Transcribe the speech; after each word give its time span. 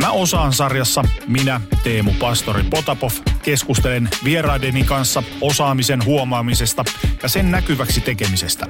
Mä 0.00 0.10
osaan 0.10 0.52
sarjassa, 0.52 1.04
minä, 1.26 1.60
Teemu 1.82 2.12
Pastori 2.12 2.62
Potapov, 2.62 3.10
keskustelen 3.42 4.08
vieraideni 4.24 4.84
kanssa 4.84 5.22
osaamisen 5.40 6.04
huomaamisesta 6.04 6.84
ja 7.22 7.28
sen 7.28 7.50
näkyväksi 7.50 8.00
tekemisestä. 8.00 8.66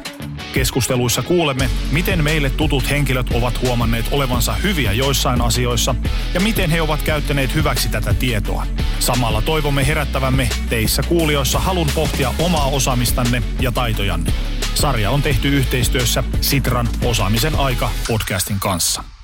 Keskusteluissa 0.52 1.22
kuulemme, 1.22 1.70
miten 1.92 2.24
meille 2.24 2.50
tutut 2.50 2.91
henkilöt 2.91 3.30
ovat 3.34 3.62
huomanneet 3.62 4.06
olevansa 4.10 4.52
hyviä 4.52 4.92
joissain 4.92 5.41
asioissa 5.42 5.95
ja 6.34 6.41
miten 6.41 6.70
he 6.70 6.82
ovat 6.82 7.02
käyttäneet 7.02 7.55
hyväksi 7.55 7.88
tätä 7.88 8.14
tietoa. 8.14 8.66
Samalla 8.98 9.42
toivomme 9.42 9.86
herättävämme 9.86 10.48
teissä 10.69 11.02
kuulijoissa 11.02 11.58
halun 11.58 11.91
pohtia 11.94 12.34
omaa 12.38 12.66
osaamistanne 12.66 13.42
ja 13.60 13.72
taitojanne. 13.72 14.33
Sarja 14.74 15.10
on 15.10 15.22
tehty 15.22 15.48
yhteistyössä 15.48 16.24
Sitran 16.41 16.88
Osaamisen 17.05 17.55
aika 17.55 17.91
podcastin 18.08 18.60
kanssa. 18.60 19.20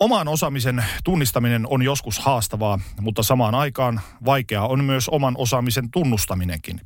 Oman 0.00 0.28
osaamisen 0.28 0.84
tunnistaminen 1.04 1.66
on 1.66 1.82
joskus 1.82 2.18
haastavaa, 2.18 2.80
mutta 3.00 3.22
samaan 3.22 3.54
aikaan 3.54 4.00
vaikeaa 4.24 4.66
on 4.68 4.84
myös 4.84 5.08
oman 5.08 5.34
osaamisen 5.38 5.90
tunnustaminenkin. 5.90 6.80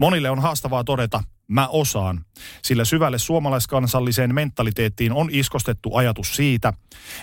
Monille 0.00 0.30
on 0.30 0.38
haastavaa 0.38 0.84
todeta, 0.84 1.24
mä 1.48 1.68
osaan, 1.68 2.24
sillä 2.62 2.84
syvälle 2.84 3.18
suomalaiskansalliseen 3.18 4.34
mentaliteettiin 4.34 5.12
on 5.12 5.28
iskostettu 5.32 5.96
ajatus 5.96 6.36
siitä, 6.36 6.72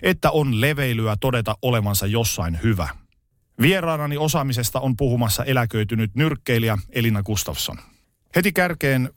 että 0.01 0.31
on 0.31 0.61
leveilyä 0.61 1.15
todeta 1.19 1.57
olevansa 1.61 2.05
jossain 2.05 2.59
hyvä. 2.63 2.89
Vieraanani 3.61 4.17
osaamisesta 4.17 4.79
on 4.79 4.97
puhumassa 4.97 5.43
eläköitynyt 5.43 6.15
nyrkkeilijä 6.15 6.77
Elina 6.89 7.23
Gustafsson. 7.23 7.77
Heti 8.35 8.51
kärkeen 8.51 9.09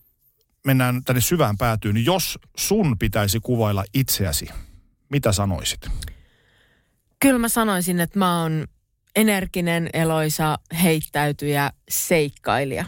mennään 0.67 1.05
tänne 1.05 1.21
syvään 1.21 1.59
päätyyn. 1.59 2.05
Jos 2.05 2.39
sun 2.57 2.99
pitäisi 2.99 3.41
kuvailla 3.41 3.85
itseäsi, 3.95 4.49
mitä 5.11 5.33
sanoisit? 5.33 5.81
Kyllä 7.21 7.39
mä 7.39 7.49
sanoisin, 7.49 8.01
että 8.01 8.19
mä 8.19 8.43
oon 8.43 8.67
energinen, 9.17 9.91
eloisa, 9.93 10.59
heittäytyjä, 10.83 11.71
seikkailija. 11.91 12.85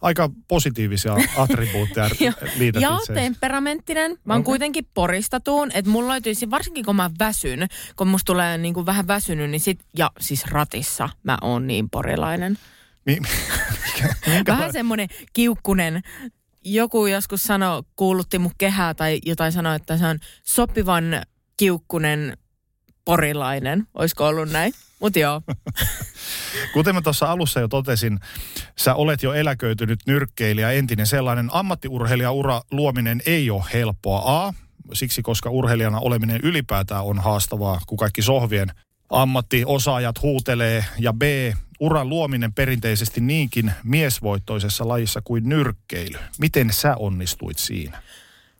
Aika 0.00 0.30
positiivisia 0.48 1.16
attribuutteja 1.36 2.10
liität 2.56 2.82
Ja 2.82 2.94
itseesi. 2.94 3.12
temperamenttinen. 3.20 4.10
Mä 4.24 4.32
oon 4.34 4.40
Okei. 4.40 4.44
kuitenkin 4.44 4.88
poristatuun, 4.94 5.70
että 5.74 5.90
mulla 5.90 6.12
löytyisi, 6.12 6.50
varsinkin 6.50 6.84
kun 6.84 6.96
mä 6.96 7.10
väsyn, 7.18 7.68
kun 7.96 8.08
musta 8.08 8.26
tulee 8.26 8.58
niin 8.58 8.74
kuin 8.74 8.86
vähän 8.86 9.06
väsynyt, 9.06 9.50
niin 9.50 9.60
sit, 9.60 9.80
ja 9.96 10.10
siis 10.20 10.44
ratissa 10.46 11.08
mä 11.22 11.38
oon 11.42 11.66
niin 11.66 11.90
porilainen. 11.90 12.58
Mi- 13.06 13.18
Vähän 14.46 14.72
semmoinen 14.72 15.08
kiukkunen. 15.32 16.02
Joku 16.70 17.06
joskus 17.06 17.42
sanoi, 17.42 17.82
kuulutti 17.96 18.38
mun 18.38 18.52
kehää 18.58 18.94
tai 18.94 19.20
jotain 19.26 19.52
sanoi, 19.52 19.76
että 19.76 19.96
se 19.96 20.06
on 20.06 20.18
sopivan 20.44 21.04
kiukkunen 21.56 22.36
porilainen. 23.04 23.86
Olisiko 23.94 24.26
ollut 24.26 24.50
näin? 24.50 24.72
Mut 25.00 25.16
joo. 25.16 25.42
Kuten 26.74 26.94
mä 26.94 27.02
tuossa 27.02 27.26
alussa 27.26 27.60
jo 27.60 27.68
totesin, 27.68 28.18
sä 28.78 28.94
olet 28.94 29.22
jo 29.22 29.32
eläköitynyt 29.32 30.00
nyrkkeilijä, 30.06 30.70
entinen 30.70 31.06
sellainen. 31.06 31.48
Ammattiurheilijaura 31.52 32.62
luominen 32.70 33.22
ei 33.26 33.50
ole 33.50 33.64
helppoa. 33.72 34.46
A, 34.46 34.52
siksi 34.92 35.22
koska 35.22 35.50
urheilijana 35.50 36.00
oleminen 36.00 36.40
ylipäätään 36.42 37.04
on 37.04 37.18
haastavaa, 37.18 37.80
kun 37.86 37.98
kaikki 37.98 38.22
sohvien 38.22 38.68
ammattiosaajat 39.10 40.22
huutelee. 40.22 40.84
Ja 40.98 41.12
B, 41.12 41.22
uran 41.80 42.08
luominen 42.08 42.52
perinteisesti 42.52 43.20
niinkin 43.20 43.72
miesvoittoisessa 43.84 44.88
lajissa 44.88 45.20
kuin 45.24 45.48
nyrkkeily. 45.48 46.18
Miten 46.38 46.72
sä 46.72 46.96
onnistuit 46.96 47.58
siinä? 47.58 48.02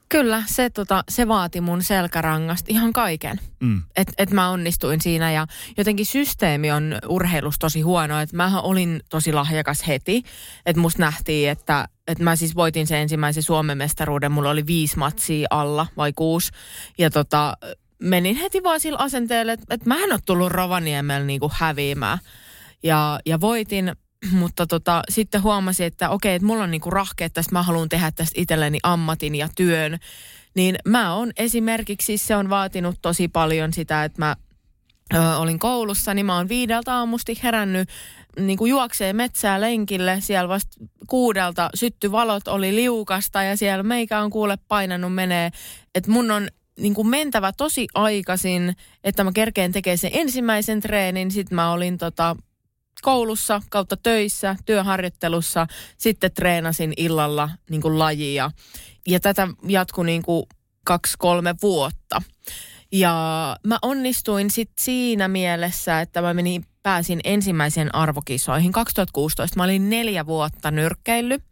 Kyllä, 0.08 0.42
se, 0.46 0.70
tota, 0.70 1.04
se 1.08 1.28
vaati 1.28 1.60
mun 1.60 1.82
selkärangasta 1.82 2.66
ihan 2.68 2.92
kaiken. 2.92 3.40
Mm. 3.60 3.82
Että 3.96 4.12
et 4.18 4.30
mä 4.30 4.50
onnistuin 4.50 5.00
siinä 5.00 5.32
ja 5.32 5.46
jotenkin 5.76 6.06
systeemi 6.06 6.70
on 6.70 6.98
urheilussa 7.08 7.60
tosi 7.60 7.80
huono. 7.80 8.20
Että 8.20 8.36
mähän 8.36 8.62
olin 8.62 9.00
tosi 9.08 9.32
lahjakas 9.32 9.86
heti. 9.86 10.22
Että 10.66 10.80
musta 10.80 11.02
nähtiin, 11.02 11.50
että 11.50 11.88
et 12.06 12.18
mä 12.18 12.36
siis 12.36 12.54
voitin 12.56 12.86
sen 12.86 12.98
ensimmäisen 12.98 13.42
Suomen 13.42 13.78
mestaruuden. 13.78 14.32
Mulla 14.32 14.50
oli 14.50 14.66
viisi 14.66 14.98
matsia 14.98 15.46
alla 15.50 15.86
vai 15.96 16.12
kuusi. 16.12 16.52
Ja 16.98 17.10
tota, 17.10 17.56
menin 17.98 18.36
heti 18.36 18.62
vaan 18.62 18.80
sillä 18.80 18.98
asenteella, 18.98 19.52
että 19.52 19.74
et 19.74 19.86
mä 19.86 19.96
en 19.96 20.12
ole 20.12 20.20
tullut 20.24 20.52
Rovaniemellä 20.52 21.26
niinku 21.26 21.50
häviämään. 21.54 22.18
Ja, 22.82 23.20
ja 23.26 23.40
voitin, 23.40 23.92
mutta 24.40 24.66
tota, 24.66 25.02
sitten 25.08 25.42
huomasin, 25.42 25.86
että 25.86 26.10
okei, 26.10 26.34
että 26.34 26.46
mulla 26.46 26.64
on 26.64 26.70
niinku 26.70 26.90
rahkeet 26.90 27.32
tästä, 27.32 27.52
mä 27.52 27.62
haluan 27.62 27.88
tehdä 27.88 28.10
tästä 28.10 28.40
itselleni 28.40 28.78
ammatin 28.82 29.34
ja 29.34 29.48
työn. 29.56 29.98
Niin 30.54 30.76
mä 30.84 31.14
on 31.14 31.32
esimerkiksi, 31.36 32.18
se 32.18 32.36
on 32.36 32.50
vaatinut 32.50 32.98
tosi 33.02 33.28
paljon 33.28 33.72
sitä, 33.72 34.04
että 34.04 34.22
mä 34.22 34.36
ö, 35.14 35.36
olin 35.36 35.58
koulussa, 35.58 36.14
niin 36.14 36.26
mä 36.26 36.36
oon 36.36 36.48
viideltä 36.48 36.94
aamusti 36.94 37.40
herännyt 37.42 37.88
niin 38.40 38.58
kuin 38.58 38.70
juoksee 38.70 39.12
metsää 39.12 39.60
lenkille. 39.60 40.16
Siellä 40.20 40.48
vasta 40.48 40.84
kuudelta 41.06 41.70
syttyvalot 41.74 42.48
oli 42.48 42.74
liukasta 42.74 43.42
ja 43.42 43.56
siellä 43.56 43.82
meikä 43.82 44.20
on 44.20 44.30
kuule 44.30 44.58
painanut 44.68 45.14
menee. 45.14 45.50
Että 45.94 46.10
mun 46.10 46.30
on 46.30 46.48
niin 46.78 46.94
kuin 46.94 47.08
mentävä 47.08 47.52
tosi 47.52 47.86
aikaisin, 47.94 48.76
että 49.04 49.24
mä 49.24 49.32
kerkeen 49.34 49.72
tekemään 49.72 49.98
sen 49.98 50.10
ensimmäisen 50.14 50.80
treenin. 50.80 51.30
Sitten 51.30 51.56
mä 51.56 51.72
olin 51.72 51.98
tota, 51.98 52.36
koulussa 53.02 53.62
kautta 53.70 53.96
töissä, 53.96 54.56
työharjoittelussa. 54.66 55.66
Sitten 55.98 56.32
treenasin 56.32 56.92
illalla 56.96 57.50
niin 57.70 57.82
kuin 57.82 57.98
lajia. 57.98 58.50
Ja 59.08 59.20
tätä 59.20 59.48
jatkui 59.68 60.06
niin 60.06 60.22
kuin 60.22 60.46
kaksi-kolme 60.84 61.54
vuotta. 61.62 62.22
Ja 62.92 63.56
mä 63.66 63.78
onnistuin 63.82 64.50
sitten 64.50 64.84
siinä 64.84 65.28
mielessä, 65.28 66.00
että 66.00 66.22
mä 66.22 66.34
menin, 66.34 66.64
pääsin 66.82 67.20
ensimmäiseen 67.24 67.94
arvokisoihin 67.94 68.72
2016. 68.72 69.56
Mä 69.56 69.64
olin 69.64 69.90
neljä 69.90 70.26
vuotta 70.26 70.70
nyrkkeillyt. 70.70 71.42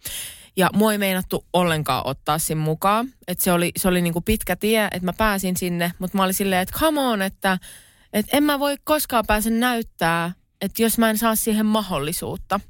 Ja 0.57 0.71
mua 0.75 0.93
ei 0.93 0.99
meinattu 0.99 1.45
ollenkaan 1.53 2.07
ottaa 2.07 2.39
siinä 2.39 2.61
mukaan. 2.61 3.09
Että 3.29 3.45
se 3.45 3.53
oli, 3.53 3.73
se 3.77 3.89
oli 3.89 4.03
niinku 4.03 4.21
pitkä 4.21 4.57
tie, 4.57 4.85
että 4.85 5.05
mä 5.05 5.13
pääsin 5.13 5.57
sinne. 5.57 5.93
Mutta 5.99 6.17
mä 6.17 6.25
olin 6.25 6.35
silleen, 6.35 6.63
että 6.63 6.79
come 6.79 7.01
on, 7.01 7.23
että, 7.23 7.59
että 8.13 8.37
en 8.37 8.45
mä 8.45 8.59
voi 8.59 8.77
koskaan 8.85 9.25
pääse 9.27 9.51
näyttää, 9.51 10.33
että 10.61 10.83
jos 10.83 10.99
mä 10.99 11.11
en 11.11 11.19
saa 11.19 11.37
siihen 11.37 11.67
mahdollisuutta. 11.67 12.61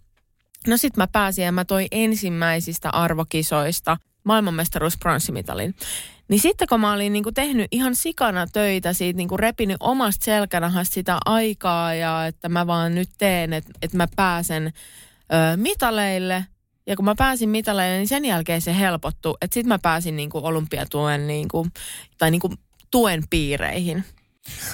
No 0.67 0.77
sit 0.77 0.97
mä 0.97 1.07
pääsin 1.07 1.45
ja 1.45 1.53
mä 1.53 1.65
toin 1.65 1.89
ensimmäisistä 1.91 2.91
arvokisoista 2.91 3.97
maailmanmestaruus 4.25 4.99
pronssimitalin. 4.99 5.75
Niin 6.29 6.41
sitten 6.41 6.69
kun 6.69 6.81
mä 6.81 6.93
olin 6.93 7.13
niinku 7.13 7.33
tehnyt 7.33 7.69
ihan 7.71 7.97
sikana 7.97 8.47
töitä 8.47 8.93
siitä, 8.93 9.17
niinku 9.17 9.37
repinyt 9.37 9.77
omasta 9.81 10.25
selkänahasta 10.25 10.95
sitä 10.95 11.19
aikaa 11.27 11.95
ja 11.95 12.27
että 12.27 12.49
mä 12.49 12.67
vaan 12.67 12.95
nyt 12.95 13.09
teen, 13.19 13.53
että, 13.53 13.73
että 13.83 13.97
mä 13.97 14.07
pääsen 14.17 14.67
ö, 14.67 15.57
mitaleille. 15.57 16.47
Ja 16.87 16.97
kun 16.97 17.05
mä 17.05 17.15
pääsin 17.15 17.49
mitaleille, 17.49 17.97
niin 17.97 18.09
sen 18.09 18.25
jälkeen 18.25 18.61
se 18.61 18.79
helpottui. 18.79 19.35
Että 19.41 19.55
sitten 19.55 19.69
mä 19.69 19.79
pääsin 19.79 20.17
niinku 20.17 20.41
olympiatuen 20.43 21.27
niinku, 21.27 21.67
tai 22.19 22.31
niinku 22.31 22.55
tuen 22.91 23.25
piireihin. 23.31 24.05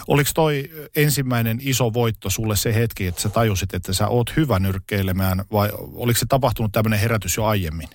Oliko 0.08 0.30
toi 0.34 0.70
ensimmäinen 0.96 1.58
iso 1.62 1.92
voitto 1.92 2.30
sulle 2.30 2.56
se 2.56 2.74
hetki, 2.74 3.06
että 3.06 3.20
sä 3.20 3.28
tajusit, 3.28 3.74
että 3.74 3.92
sä 3.92 4.08
oot 4.08 4.36
hyvä 4.36 4.58
nyrkkeilemään 4.58 5.44
vai 5.52 5.70
oliko 5.94 6.18
se 6.18 6.26
tapahtunut 6.28 6.72
tämmöinen 6.72 7.00
herätys 7.00 7.36
jo 7.36 7.44
aiemmin? 7.44 7.88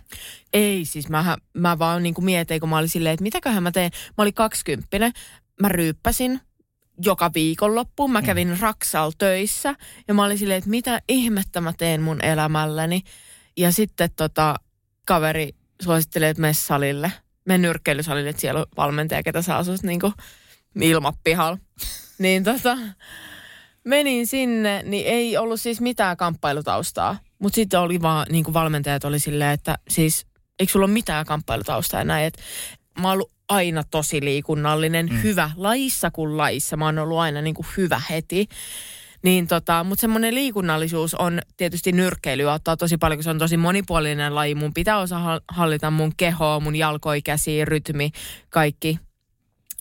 Ei, 0.54 0.86
siis 0.86 1.10
mä, 1.10 1.38
mä 1.54 1.80
vaan 1.80 2.03
niin 2.03 2.14
kuin 2.14 2.26
mietin, 2.26 2.59
kun 2.59 2.70
mä 2.70 2.78
olin 2.78 2.90
silleen, 2.90 3.14
että 3.14 3.24
mitäköhän 3.24 3.64
mä 3.64 3.72
teen. 3.72 3.91
Mä 4.18 4.22
olin 4.22 4.34
kaksikymppinen, 4.34 5.12
mä 5.62 5.70
ryyppäsin 5.70 6.41
joka 7.06 7.32
viikonloppu. 7.34 8.08
Mä 8.08 8.22
kävin 8.22 8.47
mm. 8.47 8.58
Raksal 8.59 9.12
töissä 9.18 9.76
ja 10.08 10.14
mä 10.14 10.26
olin 10.26 10.38
silleen, 10.38 10.58
että 10.58 10.70
mitä 10.70 11.02
ihmettä 11.09 11.62
mä 11.62 11.73
teen 11.73 12.02
mun 12.02 12.26
elämälläni. 12.26 13.02
Ja 13.58 13.72
sitten 13.72 14.09
tota, 14.16 14.56
kaveri 15.06 15.56
suosittelee, 15.82 16.30
että 16.30 16.41
mene 16.41 16.53
salille. 16.53 17.12
Mene 17.46 17.58
nyrkkeilysalille, 17.58 18.30
että 18.30 18.41
siellä 18.41 18.59
on 18.59 18.66
valmentaja, 18.78 19.23
ketä 19.23 19.41
saa 19.41 19.64
sus 19.64 19.84
niin 19.84 20.00
kuin 20.00 20.14
ilmapihalla. 20.82 21.58
niin 22.20 22.44
tota, 22.44 22.78
menin 23.84 24.28
sinne, 24.28 24.84
niin 24.85 25.08
ei 25.08 25.38
ollut 25.38 25.62
siis 25.62 25.82
mitään 25.82 26.18
kamppailutaustaa. 26.18 27.18
Mutta 27.40 27.56
sitten 27.56 27.79
oli 27.79 28.02
vaan, 28.02 28.28
niin 28.29 28.44
kuin 28.44 28.53
valmentajat 28.53 29.03
oli 29.03 29.20
silleen, 29.20 29.52
että 29.52 29.78
siis 29.90 30.26
eikö 30.59 30.72
sulla 30.72 30.85
ole 30.85 30.94
mitään 30.94 31.26
kamppailutaustaa 31.26 32.00
ja 32.00 32.03
näin. 32.03 32.26
Et 32.26 32.38
mä 33.02 33.08
oon 33.08 33.14
ollut 33.14 33.32
aina 33.50 33.84
tosi 33.91 34.22
liikunnallinen, 34.22 35.06
mm. 35.12 35.22
hyvä 35.24 35.52
lajissa 35.56 36.12
kuin 36.12 36.38
lajissa. 36.38 36.78
Mä 36.78 36.85
oon 36.85 37.00
ollut 37.00 37.20
aina 37.20 37.41
niin 37.41 37.56
kuin 37.56 37.68
hyvä 37.78 38.02
heti. 38.09 38.47
Niin 39.23 39.47
tota, 39.47 39.84
mutta 39.84 40.02
semmoinen 40.02 40.35
liikunnallisuus 40.35 41.16
on 41.16 41.40
tietysti 41.58 41.91
nyrkkeily 41.91 42.52
auttaa 42.52 42.78
tosi 42.78 42.97
paljon, 42.97 43.18
kun 43.18 43.23
se 43.23 43.30
on 43.30 43.40
tosi 43.40 43.58
monipuolinen 43.58 44.35
laji. 44.35 44.56
Mun 44.56 44.73
pitää 44.73 45.00
osaa 45.00 45.41
hallita 45.47 45.91
mun 45.91 46.12
kehoa, 46.18 46.59
mun 46.59 46.76
jalkoi, 46.76 47.22
käsi, 47.22 47.66
rytmi, 47.66 48.12
kaikki. 48.50 49.00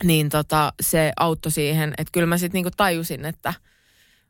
Niin 0.04 0.28
tota, 0.28 0.72
se 0.82 1.12
auttoi 1.16 1.52
siihen, 1.52 1.94
että 1.98 2.12
kyllä 2.12 2.26
mä 2.26 2.38
sitten 2.38 2.58
niinku 2.58 2.70
tajusin, 2.76 3.24
että– 3.24 3.54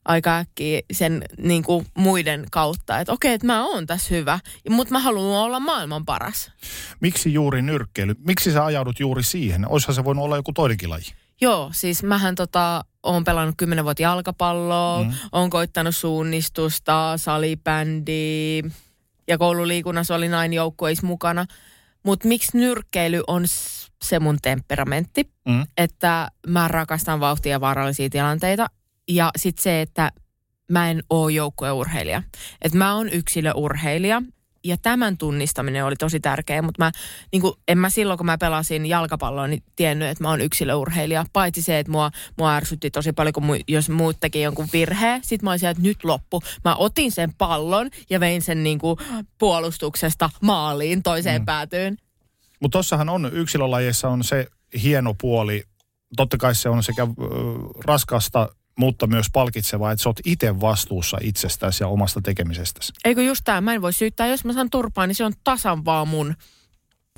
aika 0.07 0.37
äkkiä 0.37 0.81
sen 0.93 1.25
niin 1.39 1.63
kuin 1.63 1.87
muiden 1.95 2.47
kautta, 2.51 2.99
että 2.99 3.13
okei, 3.13 3.33
että 3.33 3.47
mä 3.47 3.65
oon 3.65 3.87
tässä 3.87 4.15
hyvä, 4.15 4.39
mutta 4.71 4.93
mä 4.93 4.99
haluan 4.99 5.43
olla 5.43 5.61
maailman 5.61 6.05
paras. 6.05 6.53
Miksi 7.01 7.35
juuri 7.35 7.63
nyrkkeily? 7.63 8.15
Miksi 8.19 8.53
sä 8.53 8.65
ajaudut 8.65 9.01
juuri 9.01 9.23
siihen? 9.23 9.69
Oishan 9.69 9.95
se 9.95 10.05
voinut 10.05 10.25
olla 10.25 10.37
joku 10.37 10.53
toinenkin 10.53 10.91
laji. 10.91 11.13
Joo, 11.41 11.71
siis 11.73 12.03
mähän 12.03 12.35
tota, 12.35 12.85
oon 13.03 13.25
pelannut 13.25 13.55
kymmenen 13.59 13.85
vuotta 13.85 14.03
jalkapalloa, 14.03 15.05
mm. 15.05 15.12
oon 15.33 15.51
koittanut 15.51 15.97
suunnistusta, 15.97 17.12
salibändiä 17.17 18.62
ja 19.29 19.39
koululiikunnassa 19.39 20.15
olin 20.15 20.35
aina 20.35 20.55
joukkueissa 20.55 21.07
mukana. 21.07 21.47
Mutta 22.06 22.29
miksi 22.29 22.58
nyrkkeily 22.58 23.23
on 23.26 23.44
se 24.05 24.19
mun 24.20 24.38
temperamentti, 24.43 25.31
mm. 25.49 25.67
että 25.76 26.31
mä 26.47 26.69
rakastan 26.69 27.20
vauhtia 27.20 27.53
ja 27.53 27.61
vaarallisia 27.61 28.11
tilanteita 28.11 28.67
ja 29.08 29.31
sitten 29.37 29.62
se, 29.62 29.81
että 29.81 30.12
mä 30.70 30.91
en 30.91 31.03
ole 31.11 31.32
joukkueurheilija. 31.32 32.23
Että 32.62 32.79
mä 32.79 32.94
oon 32.94 33.08
yksilöurheilija 33.08 34.23
ja 34.67 34.77
tämän 34.77 35.19
tunnistaminen 35.19 35.85
oli 35.85 35.97
tosi 35.97 36.21
tärkeä, 36.21 36.63
mutta 36.63 36.85
mä, 36.85 36.93
niin 37.33 37.43
kuin, 37.43 37.55
en 37.69 37.79
mä 37.79 37.91
silloin, 37.91 38.17
kun 38.17 38.27
mä 38.27 38.39
pelasin 38.39 38.87
jalkapalloa, 38.87 39.47
niin 39.47 39.63
tiennyt, 39.77 40.09
että 40.09 40.25
mä 40.25 40.31
oon 40.31 40.41
yksilöurheilija. 40.41 41.25
Paitsi 41.33 41.63
se, 41.63 41.79
että 41.79 41.93
mua, 41.93 42.11
mua 42.39 42.55
ärsytti 42.55 42.91
tosi 42.91 43.13
paljon, 43.13 43.33
kun 43.33 43.45
mu, 43.45 43.53
jos 43.69 43.89
muut 43.89 44.17
teki 44.21 44.43
jonkun 44.43 44.69
virheen, 44.73 45.21
sit 45.25 45.43
mä 45.43 45.51
olisin, 45.51 45.69
että 45.69 45.83
nyt 45.83 46.05
loppu. 46.05 46.43
Mä 46.65 46.75
otin 46.75 47.13
sen 47.13 47.35
pallon 47.39 47.91
ja 48.11 48.21
vein 48.21 48.43
sen 48.43 48.63
niin 48.63 48.79
kuin, 48.79 48.99
puolustuksesta 49.39 50.31
maaliin 50.41 51.03
toiseen 51.03 51.43
mm. 51.43 51.47
päätyyn. 51.47 51.97
Mutta 52.61 52.79
tossahan 52.79 53.09
on, 53.09 53.31
yksilölajeissa 53.33 54.09
on 54.09 54.25
se 54.25 54.47
hieno 54.83 55.15
puoli, 55.21 55.65
totta 56.17 56.37
kai 56.37 56.55
se 56.55 56.69
on 56.69 56.83
sekä 56.83 57.03
äh, 57.03 57.09
raskasta 57.85 58.49
mutta 58.78 59.06
myös 59.06 59.26
palkitsevaa, 59.32 59.93
että 59.93 60.02
sä 60.02 60.08
oot 60.08 60.20
itse 60.25 60.61
vastuussa 60.61 61.19
itsestäsi 61.20 61.84
ja 61.84 61.88
omasta 61.88 62.20
tekemisestäsi. 62.20 62.93
Eikö 63.05 63.23
just 63.23 63.40
tämä, 63.44 63.61
mä 63.61 63.75
en 63.75 63.82
voi 63.82 63.93
syyttää, 63.93 64.26
jos 64.26 64.44
mä 64.44 64.52
saan 64.52 64.70
turpaa, 64.70 65.06
niin 65.06 65.14
se 65.14 65.25
on 65.25 65.32
tasan 65.44 65.84
vaan 65.84 66.08
mun, 66.08 66.34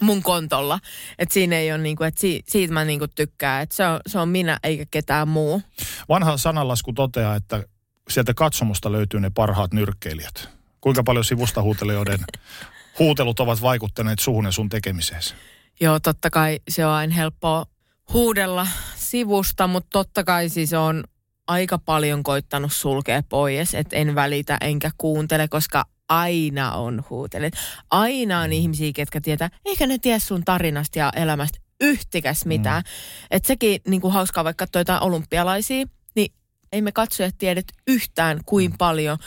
mun 0.01 0.23
kontolla. 0.23 0.79
Että 1.19 1.33
siinä 1.33 1.57
ei 1.57 1.73
ole 1.73 1.79
niinku, 1.79 2.05
että 2.05 2.21
si, 2.21 2.43
siitä 2.47 2.75
mä 2.75 2.85
niinku 2.85 3.09
tykkään, 3.09 3.63
että 3.63 3.77
se 3.77 3.87
on, 3.87 4.01
se 4.07 4.19
on 4.19 4.29
minä 4.29 4.59
eikä 4.63 4.87
ketään 4.91 5.29
muu. 5.29 5.63
Vanha 6.09 6.37
sananlasku 6.37 6.93
toteaa, 6.93 7.37
että 7.37 7.65
sieltä 8.11 8.35
katsomusta 8.35 8.93
löytyy 8.93 9.21
ne 9.21 9.31
parhaat 9.31 9.73
nyrkkeilijät. 9.73 10.49
Kuinka 10.81 11.03
paljon 11.03 11.25
sivustahuutelijoiden 11.25 12.19
huutelut 12.99 13.41
ovat 13.41 13.63
vaikuttaneet 13.63 14.19
suhun 14.19 14.45
ja 14.45 14.53
sun 14.53 14.69
tekemiseesi? 14.69 15.35
Joo, 15.81 16.01
totta 16.01 16.31
kai 16.31 16.61
se 16.69 16.87
on 16.87 16.93
aina 16.93 17.15
helppoa 17.15 17.67
huudella 18.13 18.67
sivusta, 18.97 19.67
mutta 19.67 19.89
totta 19.91 20.25
kai 20.25 20.49
siis 20.49 20.73
on 20.73 21.05
aika 21.49 21.79
paljon 21.79 22.23
koittanut 22.23 22.73
sulkea 22.73 23.23
pois, 23.29 23.75
että 23.75 23.97
en 23.97 24.15
välitä 24.15 24.59
enkä 24.61 24.91
kuuntele, 24.99 25.49
koska 25.49 25.85
aina 26.09 26.73
on 26.73 27.05
huutelet. 27.11 27.55
Aina 27.91 28.41
on 28.41 28.53
ihmisiä, 28.53 28.93
ketkä 28.95 29.21
tietää, 29.21 29.51
eikä 29.65 29.87
ne 29.87 29.99
tiedä 29.99 30.19
sun 30.19 30.45
tarinasta 30.45 30.99
ja 30.99 31.13
elämästä 31.17 31.59
yhtikäs 31.81 32.47
mitään. 32.47 32.83
Mm. 32.83 33.27
Että 33.31 33.47
sekin 33.47 33.81
niin 33.89 34.01
kuin 34.01 34.13
hauskaa, 34.13 34.45
vaikka 34.45 34.63
katsoa 34.63 34.81
jotain 34.81 35.03
olympialaisia, 35.03 35.87
niin 36.15 36.33
ei 36.73 36.83
me 36.83 36.93
katsojat 36.93 37.35
tiedet 37.39 37.73
yhtään, 37.87 38.41
kuin 38.47 38.71
mm. 38.71 38.79
paljon 38.79 39.19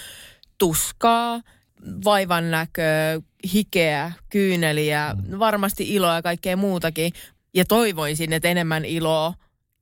tuskaa, 0.58 1.42
vaivan 2.06 2.52
näköä, 2.52 3.22
hikeä, 3.54 4.12
kyyneliä, 4.30 5.16
mm. 5.16 5.40
varmasti 5.40 5.94
iloa 5.94 6.16
ja 6.16 6.22
kaikkea 6.22 6.58
muutakin. 6.58 7.14
Ja 7.54 7.66
toivoisin, 7.66 8.34
että 8.34 8.48
enemmän 8.48 8.86
iloa 8.86 9.34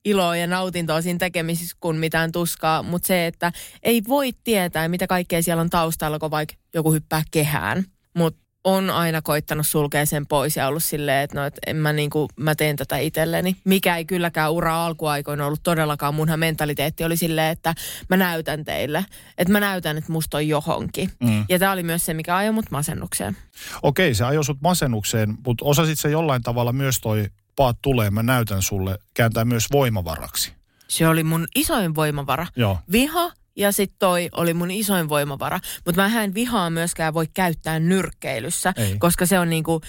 iloa 0.05 0.35
ja 0.35 0.47
nautintoa 0.47 1.01
siinä 1.01 1.19
tekemisissä 1.19 1.77
kuin 1.79 1.97
mitään 1.97 2.31
tuskaa, 2.31 2.83
mutta 2.83 3.07
se, 3.07 3.27
että 3.27 3.51
ei 3.83 4.01
voi 4.07 4.31
tietää, 4.43 4.87
mitä 4.87 5.07
kaikkea 5.07 5.43
siellä 5.43 5.61
on 5.61 5.69
taustalla, 5.69 6.19
kun 6.19 6.31
vaikka 6.31 6.55
joku 6.73 6.93
hyppää 6.93 7.23
kehään. 7.31 7.83
Mutta 8.15 8.49
on 8.63 8.89
aina 8.89 9.21
koittanut 9.21 9.67
sulkea 9.67 10.05
sen 10.05 10.27
pois 10.27 10.55
ja 10.55 10.67
ollut 10.67 10.83
silleen, 10.83 11.23
että 11.23 11.39
no, 11.39 11.45
et 11.45 11.59
en 11.67 11.75
mä, 11.75 11.93
niinku, 11.93 12.27
mä 12.35 12.55
teen 12.55 12.75
tätä 12.75 12.97
itselleni. 12.97 13.55
Mikä 13.65 13.97
ei 13.97 14.05
kylläkään 14.05 14.51
ura 14.51 14.85
alkuaikoina 14.85 15.45
ollut 15.45 15.63
todellakaan. 15.63 16.15
Munhan 16.15 16.39
mentaliteetti 16.39 17.03
oli 17.03 17.17
silleen, 17.17 17.51
että 17.51 17.75
mä 18.09 18.17
näytän 18.17 18.65
teille. 18.65 19.05
Että 19.37 19.51
mä 19.51 19.59
näytän, 19.59 19.97
että 19.97 20.11
musta 20.11 20.37
on 20.37 20.47
johonkin. 20.47 21.09
Mm. 21.23 21.45
Ja 21.49 21.59
tämä 21.59 21.71
oli 21.71 21.83
myös 21.83 22.05
se, 22.05 22.13
mikä 22.13 22.35
ajoi 22.35 22.53
mut 22.53 22.71
masennukseen. 22.71 23.37
Okei, 23.81 24.13
se 24.13 24.25
ajoi 24.25 24.43
sut 24.43 24.61
masennukseen, 24.61 25.37
mutta 25.45 25.65
osasit 25.65 25.99
se 25.99 26.09
jollain 26.09 26.41
tavalla 26.41 26.73
myös 26.73 26.99
toi 26.99 27.25
paat 27.59 27.77
tulee, 27.81 28.09
mä 28.09 28.23
näytän 28.23 28.61
sulle, 28.61 28.97
kääntää 29.13 29.45
myös 29.45 29.65
voimavaraksi. 29.71 30.53
Se 30.87 31.07
oli 31.07 31.23
mun 31.23 31.47
isoin 31.55 31.95
voimavara. 31.95 32.47
Joo. 32.55 32.79
Viha 32.91 33.31
ja 33.55 33.71
sitten 33.71 33.99
toi 33.99 34.29
oli 34.31 34.53
mun 34.53 34.71
isoin 34.71 35.09
voimavara. 35.09 35.59
Mutta 35.85 36.01
mä 36.01 36.23
en 36.23 36.33
vihaa 36.33 36.69
myöskään 36.69 37.13
voi 37.13 37.27
käyttää 37.33 37.79
nyrkkeilyssä, 37.79 38.73
ei. 38.75 38.97
koska 38.99 39.25
se 39.25 39.39
on 39.39 39.49
niinku, 39.49 39.81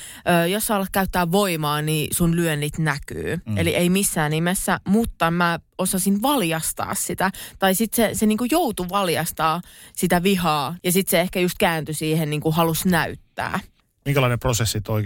jos 0.51 0.67
sä 0.67 0.77
alat 0.77 0.89
käyttää 0.93 1.33
voimaa, 1.33 1.83
niin 1.83 2.09
sun 2.15 2.37
lyönnit 2.37 2.79
näkyy. 2.79 3.39
Mm. 3.47 3.59
Eli 3.59 3.75
ei 3.75 3.89
missään 3.89 4.31
nimessä, 4.31 4.81
mutta 4.89 5.31
mä 5.31 5.59
osasin 5.79 6.23
valjastaa 6.23 6.95
sitä. 6.95 7.31
Tai 7.59 7.75
sitten 7.75 8.15
se, 8.15 8.19
se 8.19 8.27
niinku 8.27 8.47
joutui 8.51 8.89
valjastaa 8.89 9.61
sitä 9.97 10.23
vihaa 10.23 10.77
ja 10.85 10.93
sitten 10.93 11.11
se 11.11 11.21
ehkä 11.21 11.41
just 11.41 11.57
kääntyi 11.59 11.95
siihen 11.95 12.31
niinku 12.31 12.51
halus 12.51 12.85
näyttää. 12.85 13.61
Minkälainen 14.05 14.39
prosessi 14.39 14.81
toi 14.81 15.05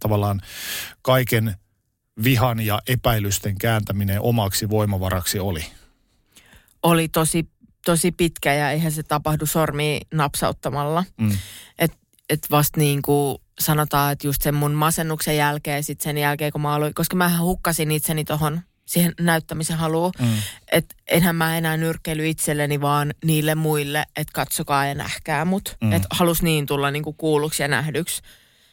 tavallaan 0.00 0.40
kaiken 1.02 1.56
vihan 2.24 2.60
ja 2.60 2.82
epäilysten 2.88 3.58
kääntäminen 3.58 4.20
omaksi 4.20 4.70
voimavaraksi 4.70 5.38
oli? 5.38 5.64
Oli 6.82 7.08
tosi, 7.08 7.48
tosi 7.84 8.12
pitkä 8.12 8.54
ja 8.54 8.70
eihän 8.70 8.92
se 8.92 9.02
tapahdu 9.02 9.46
sormi 9.46 10.00
napsauttamalla. 10.14 11.04
Mm. 11.20 11.38
Et, 11.78 11.92
et 12.30 12.46
vasta 12.50 12.80
niin 12.80 13.02
kuin 13.02 13.38
sanotaan, 13.60 14.12
että 14.12 14.26
just 14.26 14.42
sen 14.42 14.54
mun 14.54 14.72
masennuksen 14.72 15.36
jälkeen, 15.36 15.84
sitten 15.84 16.04
sen 16.04 16.18
jälkeen 16.18 16.52
kun 16.52 16.60
mä 16.60 16.74
aloin, 16.74 16.94
koska 16.94 17.16
mä 17.16 17.38
hukkasin 17.38 17.90
itseni 17.90 18.24
tuohon 18.24 18.60
siihen 18.86 19.12
näyttämisen 19.20 19.76
haluun. 19.76 20.12
Mm. 20.18 20.34
Että 20.72 20.94
enhän 21.06 21.36
mä 21.36 21.58
enää 21.58 21.76
nyrkkeily 21.76 22.28
itselleni, 22.28 22.80
vaan 22.80 23.14
niille 23.24 23.54
muille, 23.54 24.04
että 24.16 24.32
katsokaa 24.32 24.86
ja 24.86 24.94
nähkää 24.94 25.44
mut. 25.44 25.76
Mm. 25.80 25.92
Että 25.92 26.08
halus 26.10 26.42
niin 26.42 26.66
tulla 26.66 26.90
niinku 26.90 27.12
kuulluksi 27.12 27.62
ja 27.62 27.68
nähdyksi 27.68 28.22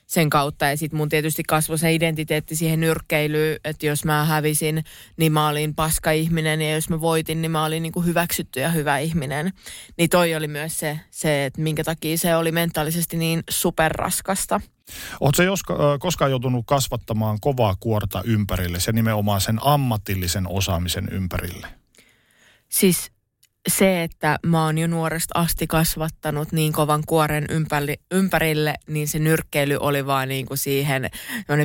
sen 0.10 0.30
kautta. 0.30 0.66
Ja 0.66 0.78
sitten 0.78 0.98
mun 0.98 1.10
tietysti 1.10 1.44
kasvoi 1.44 1.78
se 1.78 1.94
identiteetti 1.94 2.56
siihen 2.56 2.80
nyrkkeilyyn, 2.80 3.60
että 3.64 3.86
jos 3.86 4.06
mä 4.06 4.26
hävisin, 4.26 4.84
niin 5.18 5.32
mä 5.32 5.48
olin 5.48 5.76
paska 5.76 6.12
ihminen. 6.12 6.62
Ja 6.62 6.74
jos 6.74 6.90
mä 6.90 7.02
voitin, 7.02 7.42
niin 7.42 7.52
mä 7.52 7.66
olin 7.66 7.84
niin 7.84 7.92
kuin 7.92 8.06
hyväksytty 8.06 8.60
ja 8.60 8.70
hyvä 8.70 8.98
ihminen. 8.98 9.54
Niin 9.98 10.10
toi 10.10 10.36
oli 10.36 10.48
myös 10.48 10.80
se, 10.80 11.00
se, 11.12 11.46
että 11.46 11.62
minkä 11.62 11.84
takia 11.84 12.18
se 12.18 12.36
oli 12.36 12.52
mentaalisesti 12.52 13.18
niin 13.18 13.44
superraskasta. 13.50 14.62
Oletko 15.20 15.44
jos, 15.44 15.60
koskaan 16.00 16.32
joutunut 16.32 16.66
kasvattamaan 16.68 17.38
kovaa 17.42 17.76
kuorta 17.80 18.22
ympärille, 18.26 18.78
ja 18.88 18.94
nimenomaan 18.94 19.42
sen 19.42 19.60
ammatillisen 19.62 20.48
osaamisen 20.48 21.10
ympärille? 21.12 21.68
Siis 22.70 23.12
se, 23.70 24.04
että 24.04 24.40
mä 24.46 24.66
oon 24.66 24.78
jo 24.78 24.88
nuoresta 24.88 25.40
asti 25.40 25.68
kasvattanut 25.68 26.52
niin 26.52 26.74
kovan 26.74 27.04
kuoren 27.08 27.46
ympäri, 27.50 27.96
ympärille, 28.12 28.74
niin 28.88 29.08
se 29.08 29.20
nyrkkeily 29.20 29.78
oli 29.80 30.06
vaan 30.06 30.30
niin 30.30 30.46
kuin 30.46 30.58
siihen 30.58 31.10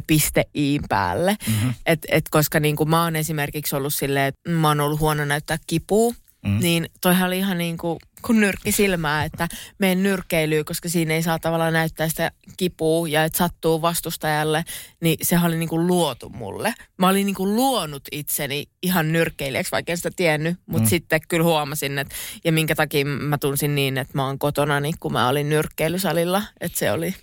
piste 0.07 0.45
iin 0.57 0.83
päälle. 0.89 1.37
Mm-hmm. 1.47 1.75
Et, 1.87 2.07
et 2.09 2.29
koska 2.31 2.61
niin 2.61 2.77
kuin 2.77 2.91
mä 2.91 3.03
oon 3.03 3.17
esimerkiksi 3.17 3.77
ollut 3.77 3.95
silleen, 3.95 4.27
että 4.27 4.51
mä 4.51 4.69
oon 4.69 4.81
ollut 4.81 5.01
huono 5.01 5.25
näyttää 5.25 5.59
kipua, 5.67 6.15
mm. 6.45 6.59
niin 6.61 6.89
toihan 7.01 7.27
oli 7.27 7.39
ihan 7.39 7.59
niin 7.59 7.77
kuin 7.77 7.99
kun 8.27 8.41
nyrkki 8.41 8.73
silmää, 8.73 9.25
että 9.25 9.49
menen 9.79 10.03
nyrkkeilyyn, 10.03 10.65
koska 10.65 10.89
siinä 10.89 11.15
ei 11.15 11.23
saa 11.23 11.39
tavallaan 11.39 11.73
näyttää 11.73 12.09
sitä 12.09 12.31
kipua 12.57 13.09
ja 13.09 13.25
että 13.25 13.39
sattuu 13.39 13.83
vastustajalle, 13.83 14.65
niin 15.01 15.17
se 15.23 15.39
oli 15.45 15.57
niin 15.57 15.69
kuin 15.69 15.87
luotu 15.87 16.29
mulle. 16.29 16.75
Mä 16.99 17.09
olin 17.09 17.27
niin 17.27 17.35
kuin 17.35 17.57
luonut 17.57 18.03
itseni 18.13 18.65
ihan 18.83 19.13
nyrkkeilijäksi, 19.13 19.73
vaikka 19.73 19.93
en 19.93 19.97
sitä 19.97 20.11
tiennyt, 20.17 20.57
mutta 20.67 20.87
mm. 20.87 20.89
sitten 20.89 21.21
kyllä 21.29 21.45
huomasin, 21.45 21.99
että 21.99 22.15
ja 22.45 22.53
minkä 22.53 22.75
takia 22.75 23.05
mä 23.05 23.39
tunsin 23.39 23.75
niin, 23.75 23.99
että 23.99 24.19
mä 24.19 24.27
oon 24.27 24.39
kotona, 24.39 24.81
niin 24.81 24.95
kun 25.01 25.13
mä 25.13 25.29
olin 25.29 25.49
nyrkkeilysalilla, 25.49 26.43
että 26.61 26.79
se 26.79 26.93
oli 26.93 27.15